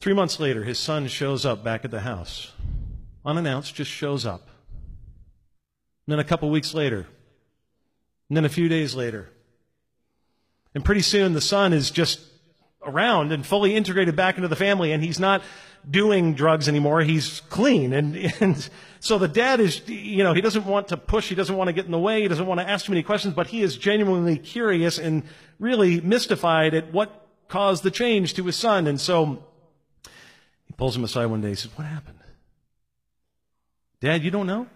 Three 0.01 0.15
months 0.15 0.39
later, 0.39 0.65
his 0.65 0.79
son 0.79 1.09
shows 1.09 1.45
up 1.45 1.65
back 1.65 1.85
at 1.85 1.91
the 1.91 2.01
house 2.01 2.53
unannounced, 3.25 3.75
just 3.75 3.91
shows 3.91 4.25
up. 4.25 4.49
And 6.07 6.13
then 6.13 6.19
a 6.19 6.25
couple 6.25 6.49
weeks 6.51 6.73
later, 6.73 7.07
and 8.29 8.37
then 8.37 8.45
a 8.45 8.49
few 8.49 8.69
days 8.69 8.95
later. 8.95 9.29
And 10.75 10.85
pretty 10.85 11.03
soon 11.03 11.35
the 11.35 11.41
son 11.41 11.73
is 11.73 11.91
just 11.91 12.21
around 12.83 13.33
and 13.33 13.45
fully 13.45 13.75
integrated 13.77 14.17
back 14.17 14.37
into 14.37 14.49
the 14.49 14.57
family, 14.57 14.93
and 14.93 15.03
he's 15.03 15.21
not 15.21 15.43
doing 15.89 16.35
drugs 16.35 16.69
anymore. 16.69 17.03
He's 17.03 17.41
clean. 17.51 17.93
And, 17.93 18.17
and 18.41 18.69
so 19.01 19.19
the 19.19 19.29
dad 19.29 19.61
is, 19.61 19.87
you 19.89 20.25
know, 20.25 20.33
he 20.33 20.41
doesn't 20.41 20.65
want 20.65 20.89
to 20.89 20.97
push, 20.97 21.29
he 21.29 21.35
doesn't 21.35 21.55
want 21.55 21.69
to 21.69 21.73
get 21.73 21.85
in 21.85 21.91
the 21.91 21.99
way, 21.99 22.23
he 22.23 22.29
doesn't 22.29 22.47
want 22.47 22.61
to 22.61 22.69
ask 22.69 22.87
too 22.87 22.93
many 22.93 23.03
questions, 23.03 23.35
but 23.35 23.49
he 23.49 23.63
is 23.63 23.77
genuinely 23.77 24.39
curious 24.39 24.99
and 24.99 25.25
really 25.59 26.01
mystified 26.01 26.75
at 26.75 26.93
what 26.93 27.27
caused 27.49 27.83
the 27.83 27.91
change 27.91 28.35
to 28.35 28.45
his 28.45 28.57
son. 28.57 28.87
And 28.87 29.01
so 29.01 29.43
pulls 30.79 30.97
him 30.97 31.05
aside 31.05 31.27
one 31.27 31.43
day 31.43 31.49
and 31.49 31.59
says, 31.59 31.77
What 31.77 31.87
happened? 31.87 32.19
Dad, 34.01 34.23
you 34.23 34.31
don't 34.31 34.47
know? 34.47 34.67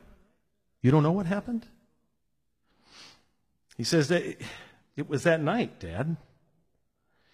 You 0.83 0.91
don't 0.91 1.03
know 1.03 1.13
what 1.13 1.27
happened? 1.27 1.65
He 3.79 3.85
says 3.85 4.09
that 4.09 4.37
it 4.97 5.09
was 5.09 5.23
that 5.23 5.41
night, 5.41 5.81
Dad. 5.81 6.17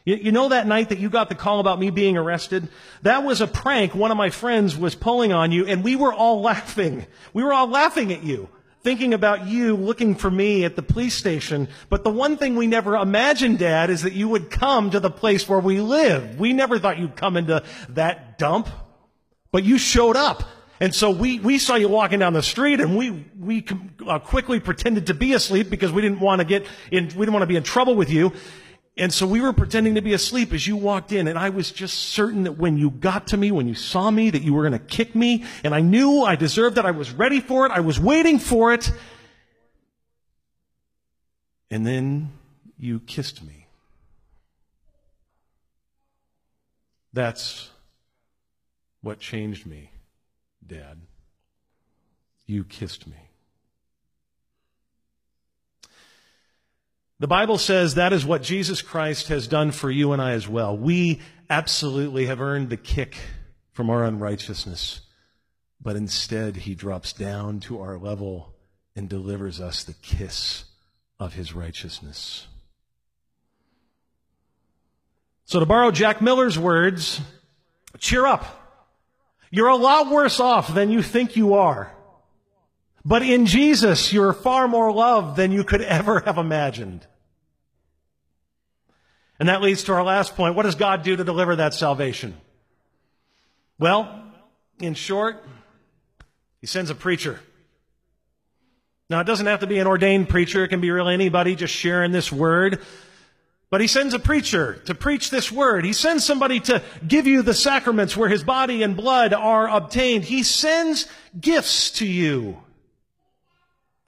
You, 0.05 0.17
you 0.17 0.33
know 0.33 0.51
that 0.51 0.67
night 0.67 0.91
that 0.91 0.99
you 0.99 1.11
got 1.11 1.29
the 1.29 1.35
call 1.35 1.61
about 1.61 1.81
me 1.81 1.91
being 1.91 2.17
arrested? 2.17 2.69
That 3.03 3.25
was 3.25 3.41
a 3.41 3.47
prank 3.47 3.95
one 3.95 4.11
of 4.11 4.17
my 4.17 4.31
friends 4.31 4.77
was 4.77 4.95
pulling 4.95 5.33
on 5.33 5.51
you, 5.51 5.67
and 5.67 5.83
we 5.83 5.97
were 5.97 6.13
all 6.13 6.41
laughing. 6.41 7.07
We 7.33 7.43
were 7.43 7.53
all 7.53 7.69
laughing 7.69 8.13
at 8.13 8.23
you, 8.23 8.49
thinking 8.89 9.13
about 9.13 9.47
you 9.47 9.77
looking 9.77 10.15
for 10.15 10.31
me 10.31 10.65
at 10.65 10.75
the 10.75 10.81
police 10.81 11.15
station. 11.15 11.69
But 11.91 12.05
the 12.05 12.11
one 12.11 12.39
thing 12.39 12.57
we 12.57 12.67
never 12.67 12.97
imagined, 12.97 13.59
Dad, 13.59 13.91
is 13.91 14.01
that 14.01 14.15
you 14.15 14.31
would 14.31 14.51
come 14.51 14.93
to 14.93 14.99
the 14.99 15.11
place 15.11 15.47
where 15.47 15.61
we 15.61 15.83
live. 15.83 16.41
We 16.41 16.55
never 16.55 16.79
thought 16.79 16.99
you'd 16.99 17.15
come 17.15 17.37
into 17.37 17.63
that 17.91 18.39
dump. 18.39 18.67
But 19.53 19.65
you 19.65 19.77
showed 19.77 20.17
up. 20.17 20.43
And 20.81 20.95
so 20.95 21.11
we, 21.11 21.39
we 21.39 21.59
saw 21.59 21.75
you 21.75 21.91
walking 21.91 22.21
down 22.21 22.33
the 22.33 22.43
street 22.43 22.81
and 22.81 22.97
we, 22.97 23.27
we 23.39 23.67
uh, 24.07 24.21
quickly 24.21 24.59
pretended 24.59 25.09
to 25.09 25.15
be 25.15 25.35
asleep 25.35 25.69
because 25.69 25.93
we 25.93 26.01
didn't 26.01 26.21
want 26.21 26.39
to 26.39 26.47
get 26.47 26.65
in, 26.91 27.09
we 27.09 27.27
didn't 27.27 27.35
want 27.35 27.43
to 27.43 27.47
be 27.47 27.57
in 27.57 27.65
trouble 27.65 27.95
with 27.95 28.09
you. 28.09 28.33
And 28.99 29.15
so 29.15 29.27
we 29.29 29.41
were 29.41 29.53
pretending 29.53 29.95
to 29.95 30.03
be 30.03 30.13
asleep 30.13 30.53
as 30.53 30.67
you 30.67 30.77
walked 30.77 31.13
in 31.13 31.29
and 31.29 31.39
I 31.39 31.51
was 31.51 31.71
just 31.71 31.97
certain 31.97 32.43
that 32.43 32.59
when 32.59 32.77
you 32.77 32.91
got 32.91 33.29
to 33.29 33.37
me, 33.37 33.53
when 33.53 33.69
you 33.69 33.75
saw 33.75 34.11
me, 34.11 34.31
that 34.31 34.43
you 34.43 34.53
were 34.53 34.69
going 34.69 34.73
to 34.73 34.85
kick 34.85 35.15
me 35.15 35.45
and 35.63 35.73
I 35.73 35.81
knew 35.81 36.23
I 36.23 36.35
deserved 36.35 36.79
it. 36.79 36.85
I 36.85 36.91
was 36.91 37.13
ready 37.13 37.41
for 37.41 37.65
it. 37.65 37.71
I 37.71 37.81
was 37.81 38.01
waiting 38.01 38.41
for 38.41 38.73
it. 38.73 38.91
And 41.71 41.87
then 41.87 42.33
you 42.77 42.99
kissed 43.01 43.43
me. 43.43 43.67
That's 47.13 47.71
what 49.01 49.21
changed 49.21 49.65
me. 49.65 49.93
Dad. 50.67 50.99
You 52.47 52.65
kissed 52.65 53.07
me. 53.07 53.28
The 57.21 57.27
Bible 57.27 57.59
says 57.59 57.95
that 57.95 58.13
is 58.13 58.25
what 58.25 58.43
Jesus 58.43 58.81
Christ 58.81 59.29
has 59.29 59.49
done 59.49 59.73
for 59.73 59.91
you 59.91 60.13
and 60.13 60.23
I 60.23 60.33
as 60.33 60.47
well. 60.47 60.77
We 60.79 61.21
absolutely 61.51 62.27
have 62.27 62.41
earned 62.41 62.71
the 62.71 62.77
kick 62.77 63.17
from 63.73 63.91
our 63.91 64.05
unrighteousness, 64.05 65.01
but 65.81 65.97
instead 65.97 66.57
he 66.57 66.77
drops 66.77 67.13
down 67.13 67.59
to 67.61 67.81
our 67.81 67.99
level 67.99 68.55
and 68.95 69.09
delivers 69.09 69.61
us 69.61 69.83
the 69.83 69.95
kiss 69.95 70.65
of 71.19 71.35
his 71.35 71.53
righteousness. 71.53 72.47
So 75.45 75.59
to 75.59 75.67
borrow 75.67 75.91
Jack 75.91 76.21
Miller's 76.21 76.59
words, 76.59 77.21
cheer 77.99 78.27
up. 78.27 78.45
You're 79.51 79.69
a 79.69 79.77
lot 79.77 80.09
worse 80.09 80.39
off 80.39 80.73
than 80.73 80.91
you 80.91 81.03
think 81.03 81.35
you 81.35 81.55
are. 81.55 81.93
But 83.09 83.23
in 83.23 83.47
Jesus, 83.47 84.13
you're 84.13 84.35
far 84.35 84.69
more 84.69 84.93
loved 84.93 85.35
than 85.35 85.51
you 85.51 85.65
could 85.65 85.81
ever 85.81 86.21
have 86.21 86.37
imagined. 86.37 87.07
And 89.41 89.49
that 89.49 89.63
leads 89.63 89.85
to 89.85 89.95
our 89.95 90.05
last 90.05 90.37
point. 90.37 90.55
What 90.55 90.65
does 90.65 90.75
God 90.75 91.05
do 91.05 91.17
to 91.17 91.25
deliver 91.25 91.57
that 91.57 91.73
salvation? 91.73 92.39
Well, 93.79 94.25
in 94.79 94.93
short, 94.93 95.43
he 96.61 96.67
sends 96.67 96.91
a 96.91 96.95
preacher. 96.95 97.41
Now, 99.09 99.21
it 99.21 99.25
doesn't 99.25 99.47
have 99.47 99.61
to 99.61 99.67
be 99.67 99.79
an 99.79 99.87
ordained 99.87 100.29
preacher. 100.29 100.63
It 100.65 100.69
can 100.69 100.83
be 100.83 100.91
really 100.91 101.15
anybody 101.15 101.55
just 101.55 101.73
sharing 101.73 102.13
this 102.13 102.31
word. 102.31 102.79
But 103.71 103.81
he 103.81 103.87
sends 103.87 104.13
a 104.13 104.19
preacher 104.19 104.83
to 104.85 104.95
preach 104.95 105.31
this 105.31 105.51
word. 105.51 105.87
He 105.87 105.95
sends 105.95 106.27
somebody 106.27 106.61
to 106.61 106.83
give 107.07 107.27
you 107.27 107.41
the 107.41 107.55
sacraments 107.55 108.19
where 108.19 108.29
his 108.29 108.45
body 108.45 108.83
and 108.83 108.95
blood 108.95 109.33
are 109.33 109.67
obtained. 109.67 110.25
He 110.25 110.43
sends 110.43 111.07
gifts 111.41 111.93
to 111.93 112.07
you 112.07 112.59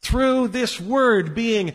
through 0.02 0.48
this 0.48 0.80
word 0.80 1.34
being 1.34 1.74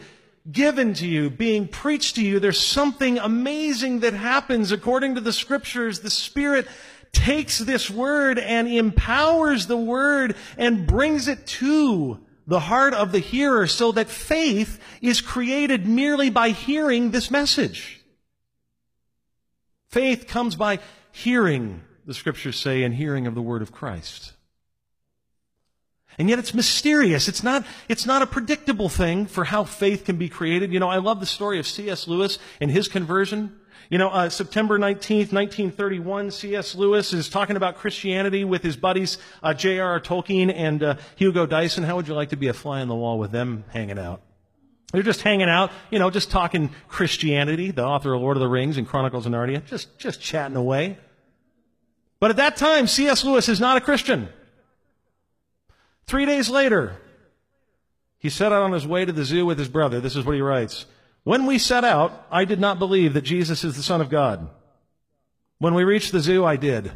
given 0.52 0.94
to 0.96 1.08
you, 1.08 1.30
being 1.30 1.68
preached 1.68 2.16
to 2.16 2.24
you. 2.24 2.40
There's 2.40 2.64
something 2.64 3.18
amazing 3.18 4.02
that 4.02 4.14
happens 4.14 4.72
according 4.72 5.16
to 5.16 5.22
the 5.22 5.34
scriptures. 5.34 6.00
The 6.00 6.10
Spirit 6.10 6.68
takes 7.12 7.58
this 7.58 7.90
word 7.90 8.38
and 8.38 8.68
empowers 8.68 9.68
the 9.68 9.78
word 9.78 10.36
and 10.58 10.86
brings 10.86 11.28
it 11.28 11.48
to 11.48 12.20
the 12.48 12.60
heart 12.60 12.94
of 12.94 13.12
the 13.12 13.20
hearer 13.20 13.66
so 13.66 13.92
that 13.94 14.10
faith 14.10 14.80
is 15.02 15.22
created 15.22 15.88
merely 15.88 16.30
by 16.30 16.50
hearing 16.50 17.12
this 17.12 17.32
message. 17.32 18.02
Faith 19.90 20.28
comes 20.28 20.56
by 20.56 20.80
hearing, 21.12 21.82
the 22.06 22.14
scriptures 22.14 22.58
say, 22.58 22.84
and 22.84 22.94
hearing 22.94 23.26
of 23.26 23.34
the 23.34 23.42
word 23.42 23.62
of 23.62 23.72
Christ. 23.72 24.34
And 26.18 26.30
yet 26.30 26.40
it's 26.40 26.54
mysterious. 26.54 27.28
It's 27.28 27.44
not, 27.44 27.66
it's 27.90 28.06
not 28.06 28.22
a 28.22 28.28
predictable 28.28 28.90
thing 28.90 29.26
for 29.26 29.44
how 29.44 29.66
faith 29.66 30.06
can 30.06 30.18
be 30.18 30.30
created. 30.30 30.72
You 30.72 30.80
know, 30.80 30.90
I 30.90 30.98
love 30.98 31.20
the 31.20 31.26
story 31.26 31.60
of 31.60 31.68
C.S. 31.68 32.08
Lewis 32.08 32.40
and 32.62 32.72
his 32.72 32.88
conversion. 32.88 33.60
You 33.90 33.98
know, 33.98 34.10
uh, 34.10 34.30
September 34.30 34.80
19th, 34.80 35.32
1931, 35.32 36.32
C.S. 36.32 36.74
Lewis 36.74 37.14
is 37.14 37.30
talking 37.30 37.56
about 37.56 37.76
Christianity 37.76 38.44
with 38.44 38.64
his 38.64 38.76
buddies 38.76 39.18
uh, 39.44 39.54
J.R.R. 39.54 40.00
Tolkien 40.00 40.52
and 40.54 40.82
uh, 40.82 40.96
Hugo 41.18 41.46
Dyson. 41.46 41.84
How 41.84 41.98
would 41.98 42.08
you 42.08 42.16
like 42.16 42.30
to 42.30 42.38
be 42.38 42.48
a 42.48 42.54
fly 42.54 42.82
on 42.82 42.88
the 42.88 42.96
wall 42.96 43.20
with 43.20 43.32
them 43.32 43.66
hanging 43.70 44.00
out? 44.00 44.22
They're 44.92 45.04
just 45.04 45.22
hanging 45.22 45.50
out, 45.50 45.72
you 45.92 46.00
know, 46.00 46.10
just 46.10 46.32
talking 46.32 46.70
Christianity, 46.88 47.72
the 47.72 47.84
author 47.84 48.14
of 48.14 48.22
Lord 48.22 48.38
of 48.38 48.42
the 48.42 48.48
Rings 48.48 48.78
and 48.78 48.88
Chronicles 48.88 49.26
of 49.26 49.34
Narnia, 49.34 49.66
just, 49.66 50.00
just 50.00 50.22
chatting 50.22 50.56
away. 50.56 50.98
But 52.20 52.32
at 52.32 52.38
that 52.38 52.56
time, 52.56 52.88
C.S. 52.88 53.24
Lewis 53.26 53.50
is 53.50 53.60
not 53.60 53.78
a 53.78 53.82
Christian. 53.82 54.30
Three 56.08 56.26
days 56.26 56.50
later, 56.50 56.98
he 58.18 58.30
set 58.30 58.52
out 58.52 58.64
on 58.64 58.72
his 58.72 58.88
way 58.88 59.06
to 59.06 59.12
the 59.12 59.26
zoo 59.26 59.46
with 59.46 59.60
his 59.60 59.70
brother. 59.70 60.00
This 60.00 60.16
is 60.16 60.26
what 60.26 60.36
he 60.36 60.42
writes. 60.42 60.86
When 61.24 61.46
we 61.46 61.58
set 61.58 61.84
out, 61.84 62.26
I 62.32 62.46
did 62.46 62.60
not 62.60 62.80
believe 62.80 63.14
that 63.14 63.24
Jesus 63.24 63.64
is 63.64 63.76
the 63.76 63.84
Son 63.84 64.02
of 64.02 64.10
God. 64.10 64.48
When 65.58 65.74
we 65.74 65.84
reached 65.84 66.12
the 66.12 66.20
zoo, 66.20 66.46
I 66.46 66.56
did. 66.56 66.92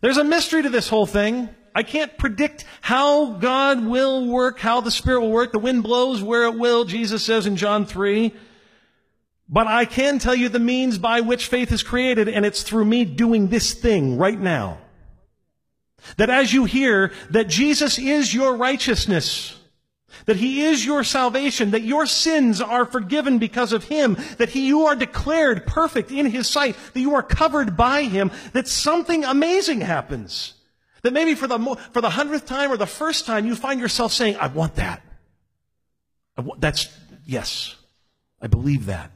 There's 0.00 0.16
a 0.16 0.24
mystery 0.24 0.62
to 0.62 0.68
this 0.70 0.88
whole 0.88 1.06
thing. 1.06 1.48
I 1.74 1.82
can't 1.82 2.16
predict 2.16 2.64
how 2.80 3.32
God 3.34 3.84
will 3.84 4.26
work, 4.26 4.58
how 4.58 4.80
the 4.80 4.90
Spirit 4.90 5.20
will 5.20 5.30
work. 5.30 5.52
The 5.52 5.58
wind 5.58 5.82
blows 5.82 6.22
where 6.22 6.44
it 6.44 6.58
will, 6.58 6.84
Jesus 6.84 7.24
says 7.24 7.46
in 7.46 7.56
John 7.56 7.86
3. 7.86 8.32
But 9.52 9.66
I 9.66 9.84
can 9.84 10.20
tell 10.20 10.34
you 10.34 10.48
the 10.48 10.60
means 10.60 10.96
by 10.96 11.20
which 11.22 11.48
faith 11.48 11.72
is 11.72 11.82
created, 11.82 12.28
and 12.28 12.46
it's 12.46 12.62
through 12.62 12.84
me 12.84 13.04
doing 13.04 13.48
this 13.48 13.74
thing 13.74 14.16
right 14.16 14.38
now. 14.38 14.78
That 16.16 16.30
as 16.30 16.52
you 16.52 16.66
hear 16.66 17.12
that 17.30 17.48
Jesus 17.48 17.98
is 17.98 18.32
your 18.32 18.56
righteousness, 18.56 19.56
that 20.26 20.36
he 20.36 20.62
is 20.62 20.86
your 20.86 21.02
salvation, 21.02 21.72
that 21.72 21.82
your 21.82 22.06
sins 22.06 22.60
are 22.60 22.84
forgiven 22.84 23.38
because 23.38 23.72
of 23.72 23.84
him, 23.84 24.16
that 24.38 24.50
he, 24.50 24.68
you 24.68 24.86
are 24.86 24.94
declared 24.94 25.66
perfect 25.66 26.12
in 26.12 26.26
his 26.26 26.46
sight, 26.46 26.76
that 26.94 27.00
you 27.00 27.14
are 27.14 27.22
covered 27.22 27.76
by 27.76 28.04
him, 28.04 28.30
that 28.52 28.68
something 28.68 29.24
amazing 29.24 29.80
happens. 29.80 30.54
That 31.02 31.12
maybe 31.12 31.34
for 31.34 31.48
the, 31.48 31.58
for 31.92 32.00
the 32.00 32.10
hundredth 32.10 32.46
time 32.46 32.70
or 32.70 32.76
the 32.76 32.86
first 32.86 33.26
time 33.26 33.46
you 33.46 33.56
find 33.56 33.80
yourself 33.80 34.12
saying, 34.12 34.36
I 34.36 34.46
want 34.46 34.76
that. 34.76 35.02
I 36.36 36.44
that's, 36.58 36.88
yes, 37.26 37.74
I 38.40 38.46
believe 38.46 38.86
that. 38.86 39.10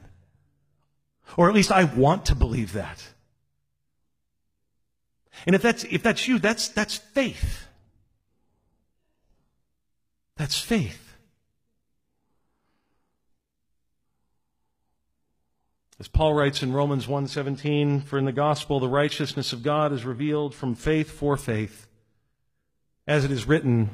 Or 1.37 1.49
at 1.49 1.55
least 1.55 1.71
I 1.71 1.83
want 1.83 2.25
to 2.27 2.35
believe 2.35 2.73
that. 2.73 3.03
And 5.45 5.55
if 5.55 5.61
that's, 5.61 5.83
if 5.85 6.01
that's 6.01 6.27
you, 6.27 6.39
that's, 6.39 6.69
that's 6.69 6.95
faith. 6.95 7.67
That's 10.37 10.59
faith. 10.59 11.01
As 15.99 16.07
Paul 16.09 16.33
writes 16.33 16.61
in 16.61 16.73
Romans 16.73 17.07
1:17, 17.07 18.03
for 18.03 18.17
in 18.17 18.25
the 18.25 18.33
gospel 18.33 18.81
the 18.81 18.89
righteousness 18.89 19.53
of 19.53 19.63
God 19.63 19.93
is 19.93 20.03
revealed 20.03 20.53
from 20.53 20.75
faith 20.75 21.09
for 21.09 21.37
faith. 21.37 21.87
As 23.07 23.23
it 23.23 23.31
is 23.31 23.47
written, 23.47 23.91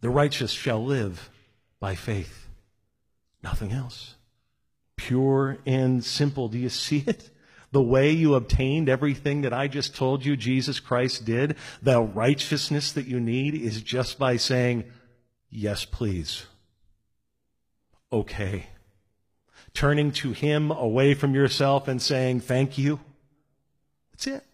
the 0.00 0.08
righteous 0.08 0.50
shall 0.50 0.82
live 0.82 1.28
by 1.78 1.94
faith. 1.94 2.48
Nothing 3.42 3.70
else 3.72 4.14
pure 5.00 5.56
and 5.64 6.04
simple. 6.04 6.48
Do 6.48 6.58
you 6.58 6.68
see 6.68 7.02
it? 7.06 7.30
The 7.72 7.82
way 7.82 8.10
you 8.10 8.34
obtained 8.34 8.88
everything 8.88 9.42
that 9.42 9.52
I 9.54 9.66
just 9.66 9.94
told 9.96 10.24
you 10.24 10.36
Jesus 10.36 10.78
Christ 10.78 11.24
did, 11.24 11.56
the 11.80 12.02
righteousness 12.02 12.92
that 12.92 13.06
you 13.06 13.18
need 13.18 13.54
is 13.54 13.80
just 13.80 14.18
by 14.18 14.36
saying, 14.36 14.84
Yes, 15.48 15.84
please. 15.84 16.44
Okay. 18.12 18.66
Turning 19.72 20.12
to 20.12 20.32
Him 20.32 20.70
away 20.70 21.14
from 21.14 21.34
yourself 21.34 21.88
and 21.88 22.02
saying, 22.02 22.40
Thank 22.40 22.76
you. 22.76 23.00
That's 24.12 24.26
it. 24.26 24.44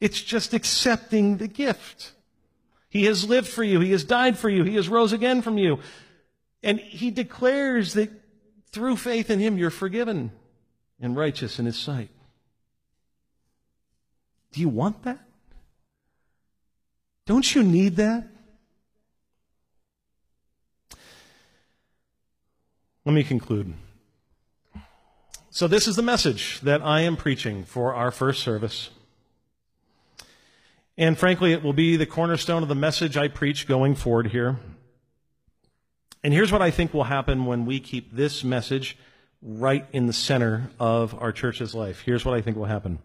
It's 0.00 0.20
just 0.20 0.54
accepting 0.54 1.36
the 1.36 1.48
gift. 1.48 2.12
He 2.88 3.04
has 3.04 3.28
lived 3.28 3.46
for 3.46 3.62
you. 3.62 3.78
He 3.80 3.92
has 3.92 4.04
died 4.04 4.38
for 4.38 4.48
you. 4.48 4.64
He 4.64 4.74
has 4.74 4.88
rose 4.88 5.12
again 5.12 5.42
from 5.42 5.58
you. 5.58 5.78
And 6.62 6.80
He 6.80 7.10
declares 7.10 7.92
that 7.94 8.10
through 8.72 8.96
faith 8.96 9.30
in 9.30 9.38
Him, 9.40 9.58
you're 9.58 9.70
forgiven 9.70 10.32
and 11.00 11.16
righteous 11.16 11.58
in 11.58 11.66
His 11.66 11.78
sight. 11.78 12.10
Do 14.52 14.60
you 14.60 14.68
want 14.68 15.02
that? 15.04 15.20
Don't 17.26 17.54
you 17.54 17.62
need 17.62 17.96
that? 17.96 18.26
Let 23.04 23.12
me 23.12 23.22
conclude. 23.24 23.74
So, 25.50 25.66
this 25.66 25.88
is 25.88 25.96
the 25.96 26.02
message 26.02 26.60
that 26.60 26.82
I 26.82 27.00
am 27.00 27.16
preaching 27.16 27.64
for 27.64 27.94
our 27.94 28.10
first 28.10 28.42
service. 28.42 28.90
And 30.96 31.18
frankly, 31.18 31.52
it 31.52 31.62
will 31.62 31.72
be 31.72 31.96
the 31.96 32.06
cornerstone 32.06 32.62
of 32.62 32.68
the 32.68 32.74
message 32.74 33.16
I 33.16 33.28
preach 33.28 33.66
going 33.66 33.94
forward 33.94 34.28
here. 34.28 34.58
And 36.22 36.34
here's 36.34 36.52
what 36.52 36.62
I 36.62 36.70
think 36.70 36.92
will 36.92 37.04
happen 37.04 37.46
when 37.46 37.64
we 37.64 37.80
keep 37.80 38.14
this 38.14 38.44
message 38.44 38.98
right 39.42 39.86
in 39.92 40.06
the 40.06 40.12
center 40.12 40.70
of 40.78 41.14
our 41.14 41.32
church's 41.32 41.74
life. 41.74 42.02
Here's 42.04 42.24
what 42.24 42.34
I 42.34 42.42
think 42.42 42.56
will 42.56 42.66
happen. 42.66 42.98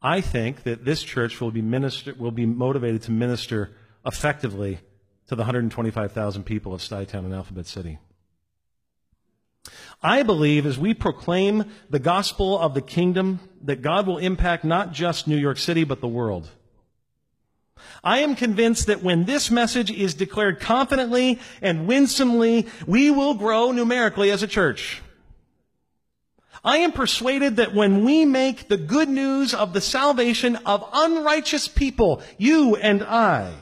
I 0.00 0.20
think 0.20 0.62
that 0.62 0.84
this 0.84 1.02
church 1.02 1.40
will 1.40 1.50
be 1.50 1.60
minister, 1.60 2.14
will 2.14 2.30
be 2.30 2.46
motivated 2.46 3.02
to 3.02 3.10
minister 3.10 3.70
effectively 4.06 4.78
to 5.26 5.34
the 5.34 5.42
125,000 5.42 6.44
people 6.44 6.72
of 6.72 6.80
Stuytown 6.80 7.24
and 7.24 7.34
Alphabet 7.34 7.66
City. 7.66 7.98
I 10.02 10.22
believe 10.22 10.64
as 10.64 10.78
we 10.78 10.94
proclaim 10.94 11.64
the 11.90 11.98
gospel 11.98 12.58
of 12.58 12.72
the 12.72 12.80
kingdom 12.80 13.40
that 13.62 13.82
God 13.82 14.06
will 14.06 14.18
impact 14.18 14.64
not 14.64 14.92
just 14.92 15.26
New 15.26 15.36
York 15.36 15.58
City, 15.58 15.84
but 15.84 16.00
the 16.00 16.08
world. 16.08 16.48
I 18.02 18.18
am 18.20 18.36
convinced 18.36 18.86
that 18.86 19.02
when 19.02 19.24
this 19.24 19.50
message 19.50 19.90
is 19.90 20.14
declared 20.14 20.60
confidently 20.60 21.40
and 21.62 21.86
winsomely, 21.86 22.66
we 22.86 23.10
will 23.10 23.34
grow 23.34 23.72
numerically 23.72 24.30
as 24.30 24.42
a 24.42 24.46
church. 24.46 25.02
I 26.64 26.78
am 26.78 26.92
persuaded 26.92 27.56
that 27.56 27.74
when 27.74 28.04
we 28.04 28.24
make 28.24 28.68
the 28.68 28.76
good 28.76 29.08
news 29.08 29.54
of 29.54 29.72
the 29.72 29.80
salvation 29.80 30.56
of 30.66 30.88
unrighteous 30.92 31.68
people, 31.68 32.22
you 32.36 32.76
and 32.76 33.02
I, 33.02 33.52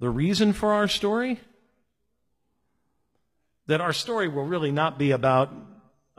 the 0.00 0.10
reason 0.10 0.52
for 0.52 0.72
our 0.72 0.88
story, 0.88 1.38
that 3.66 3.80
our 3.80 3.92
story 3.92 4.28
will 4.28 4.44
really 4.44 4.72
not 4.72 4.98
be 4.98 5.10
about 5.10 5.52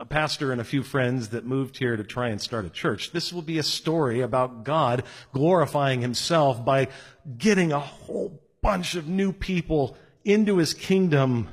a 0.00 0.06
pastor 0.06 0.50
and 0.50 0.62
a 0.62 0.64
few 0.64 0.82
friends 0.82 1.28
that 1.28 1.44
moved 1.44 1.76
here 1.76 1.94
to 1.94 2.02
try 2.02 2.30
and 2.30 2.40
start 2.40 2.64
a 2.64 2.70
church. 2.70 3.12
This 3.12 3.34
will 3.34 3.42
be 3.42 3.58
a 3.58 3.62
story 3.62 4.22
about 4.22 4.64
God 4.64 5.04
glorifying 5.32 6.00
himself 6.00 6.64
by 6.64 6.88
getting 7.36 7.70
a 7.70 7.78
whole 7.78 8.40
bunch 8.62 8.94
of 8.94 9.06
new 9.06 9.30
people 9.30 9.96
into 10.24 10.56
his 10.56 10.72
kingdom 10.72 11.50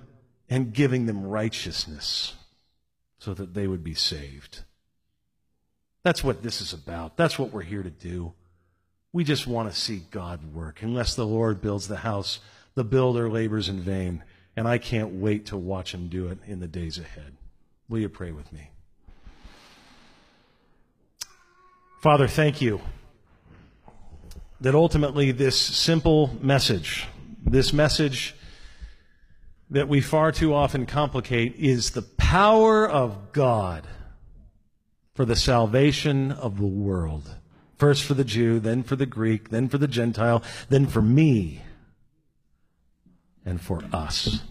and 0.50 0.74
giving 0.74 1.06
them 1.06 1.26
righteousness 1.26 2.36
so 3.20 3.34
that 3.34 3.54
they 3.54 3.68
would 3.68 3.84
be 3.84 3.94
saved. 3.94 4.64
That's 6.04 6.24
what 6.24 6.42
this 6.42 6.62
is 6.62 6.72
about. 6.72 7.18
That's 7.18 7.38
what 7.38 7.52
we're 7.52 7.64
here 7.64 7.84
to 7.84 7.90
do. 7.90 8.34
We 9.12 9.26
just 9.26 9.46
want 9.46 9.70
to 9.70 9.78
see 9.78 10.04
God 10.10 10.54
work. 10.54 10.82
Unless 10.82 11.16
the 11.16 11.26
Lord 11.26 11.62
builds 11.62 11.90
the 11.90 11.98
house, 11.98 12.40
the 12.76 12.86
builder 12.86 13.30
labors 13.30 13.68
in 13.68 13.82
vain. 13.82 14.24
And 14.56 14.68
I 14.68 14.78
can't 14.78 15.16
wait 15.16 15.48
to 15.48 15.58
watch 15.58 15.94
him 15.94 16.08
do 16.08 16.28
it 16.28 16.40
in 16.48 16.62
the 16.62 16.68
days 16.68 16.98
ahead. 16.98 17.37
Will 17.90 18.00
you 18.00 18.10
pray 18.10 18.32
with 18.32 18.52
me? 18.52 18.70
Father, 22.02 22.28
thank 22.28 22.62
you 22.62 22.82
that 24.60 24.76
ultimately 24.76 25.32
this 25.32 25.60
simple 25.60 26.36
message, 26.42 27.08
this 27.44 27.72
message 27.72 28.36
that 29.70 29.88
we 29.88 30.02
far 30.02 30.32
too 30.32 30.54
often 30.54 30.86
complicate, 30.86 31.56
is 31.56 31.92
the 31.92 32.02
power 32.02 32.88
of 32.88 33.32
God 33.32 33.88
for 35.14 35.26
the 35.26 35.36
salvation 35.36 36.32
of 36.32 36.58
the 36.58 36.68
world. 36.68 37.36
First 37.78 38.04
for 38.04 38.14
the 38.14 38.24
Jew, 38.24 38.60
then 38.60 38.84
for 38.84 38.96
the 38.96 39.06
Greek, 39.06 39.50
then 39.50 39.70
for 39.70 39.78
the 39.78 39.88
Gentile, 39.88 40.44
then 40.70 40.88
for 40.88 41.02
me, 41.02 41.62
and 43.46 43.62
for 43.62 43.82
us. 43.94 44.42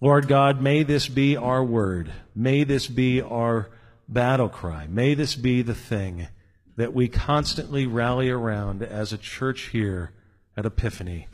Lord 0.00 0.28
God, 0.28 0.60
may 0.60 0.82
this 0.82 1.08
be 1.08 1.36
our 1.36 1.64
word. 1.64 2.12
May 2.34 2.64
this 2.64 2.86
be 2.86 3.22
our 3.22 3.70
battle 4.08 4.48
cry. 4.48 4.86
May 4.88 5.14
this 5.14 5.34
be 5.34 5.62
the 5.62 5.74
thing 5.74 6.28
that 6.76 6.92
we 6.92 7.08
constantly 7.08 7.86
rally 7.86 8.28
around 8.28 8.82
as 8.82 9.12
a 9.12 9.18
church 9.18 9.68
here 9.68 10.12
at 10.56 10.66
Epiphany. 10.66 11.28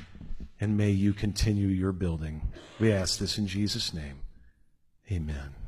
And 0.61 0.77
may 0.77 0.91
you 0.91 1.13
continue 1.13 1.67
your 1.67 1.93
building. 1.93 2.53
We 2.79 2.93
ask 2.93 3.19
this 3.19 3.37
in 3.37 3.49
Jesus' 3.49 3.93
name. 3.93 4.21
Amen. 5.11 5.62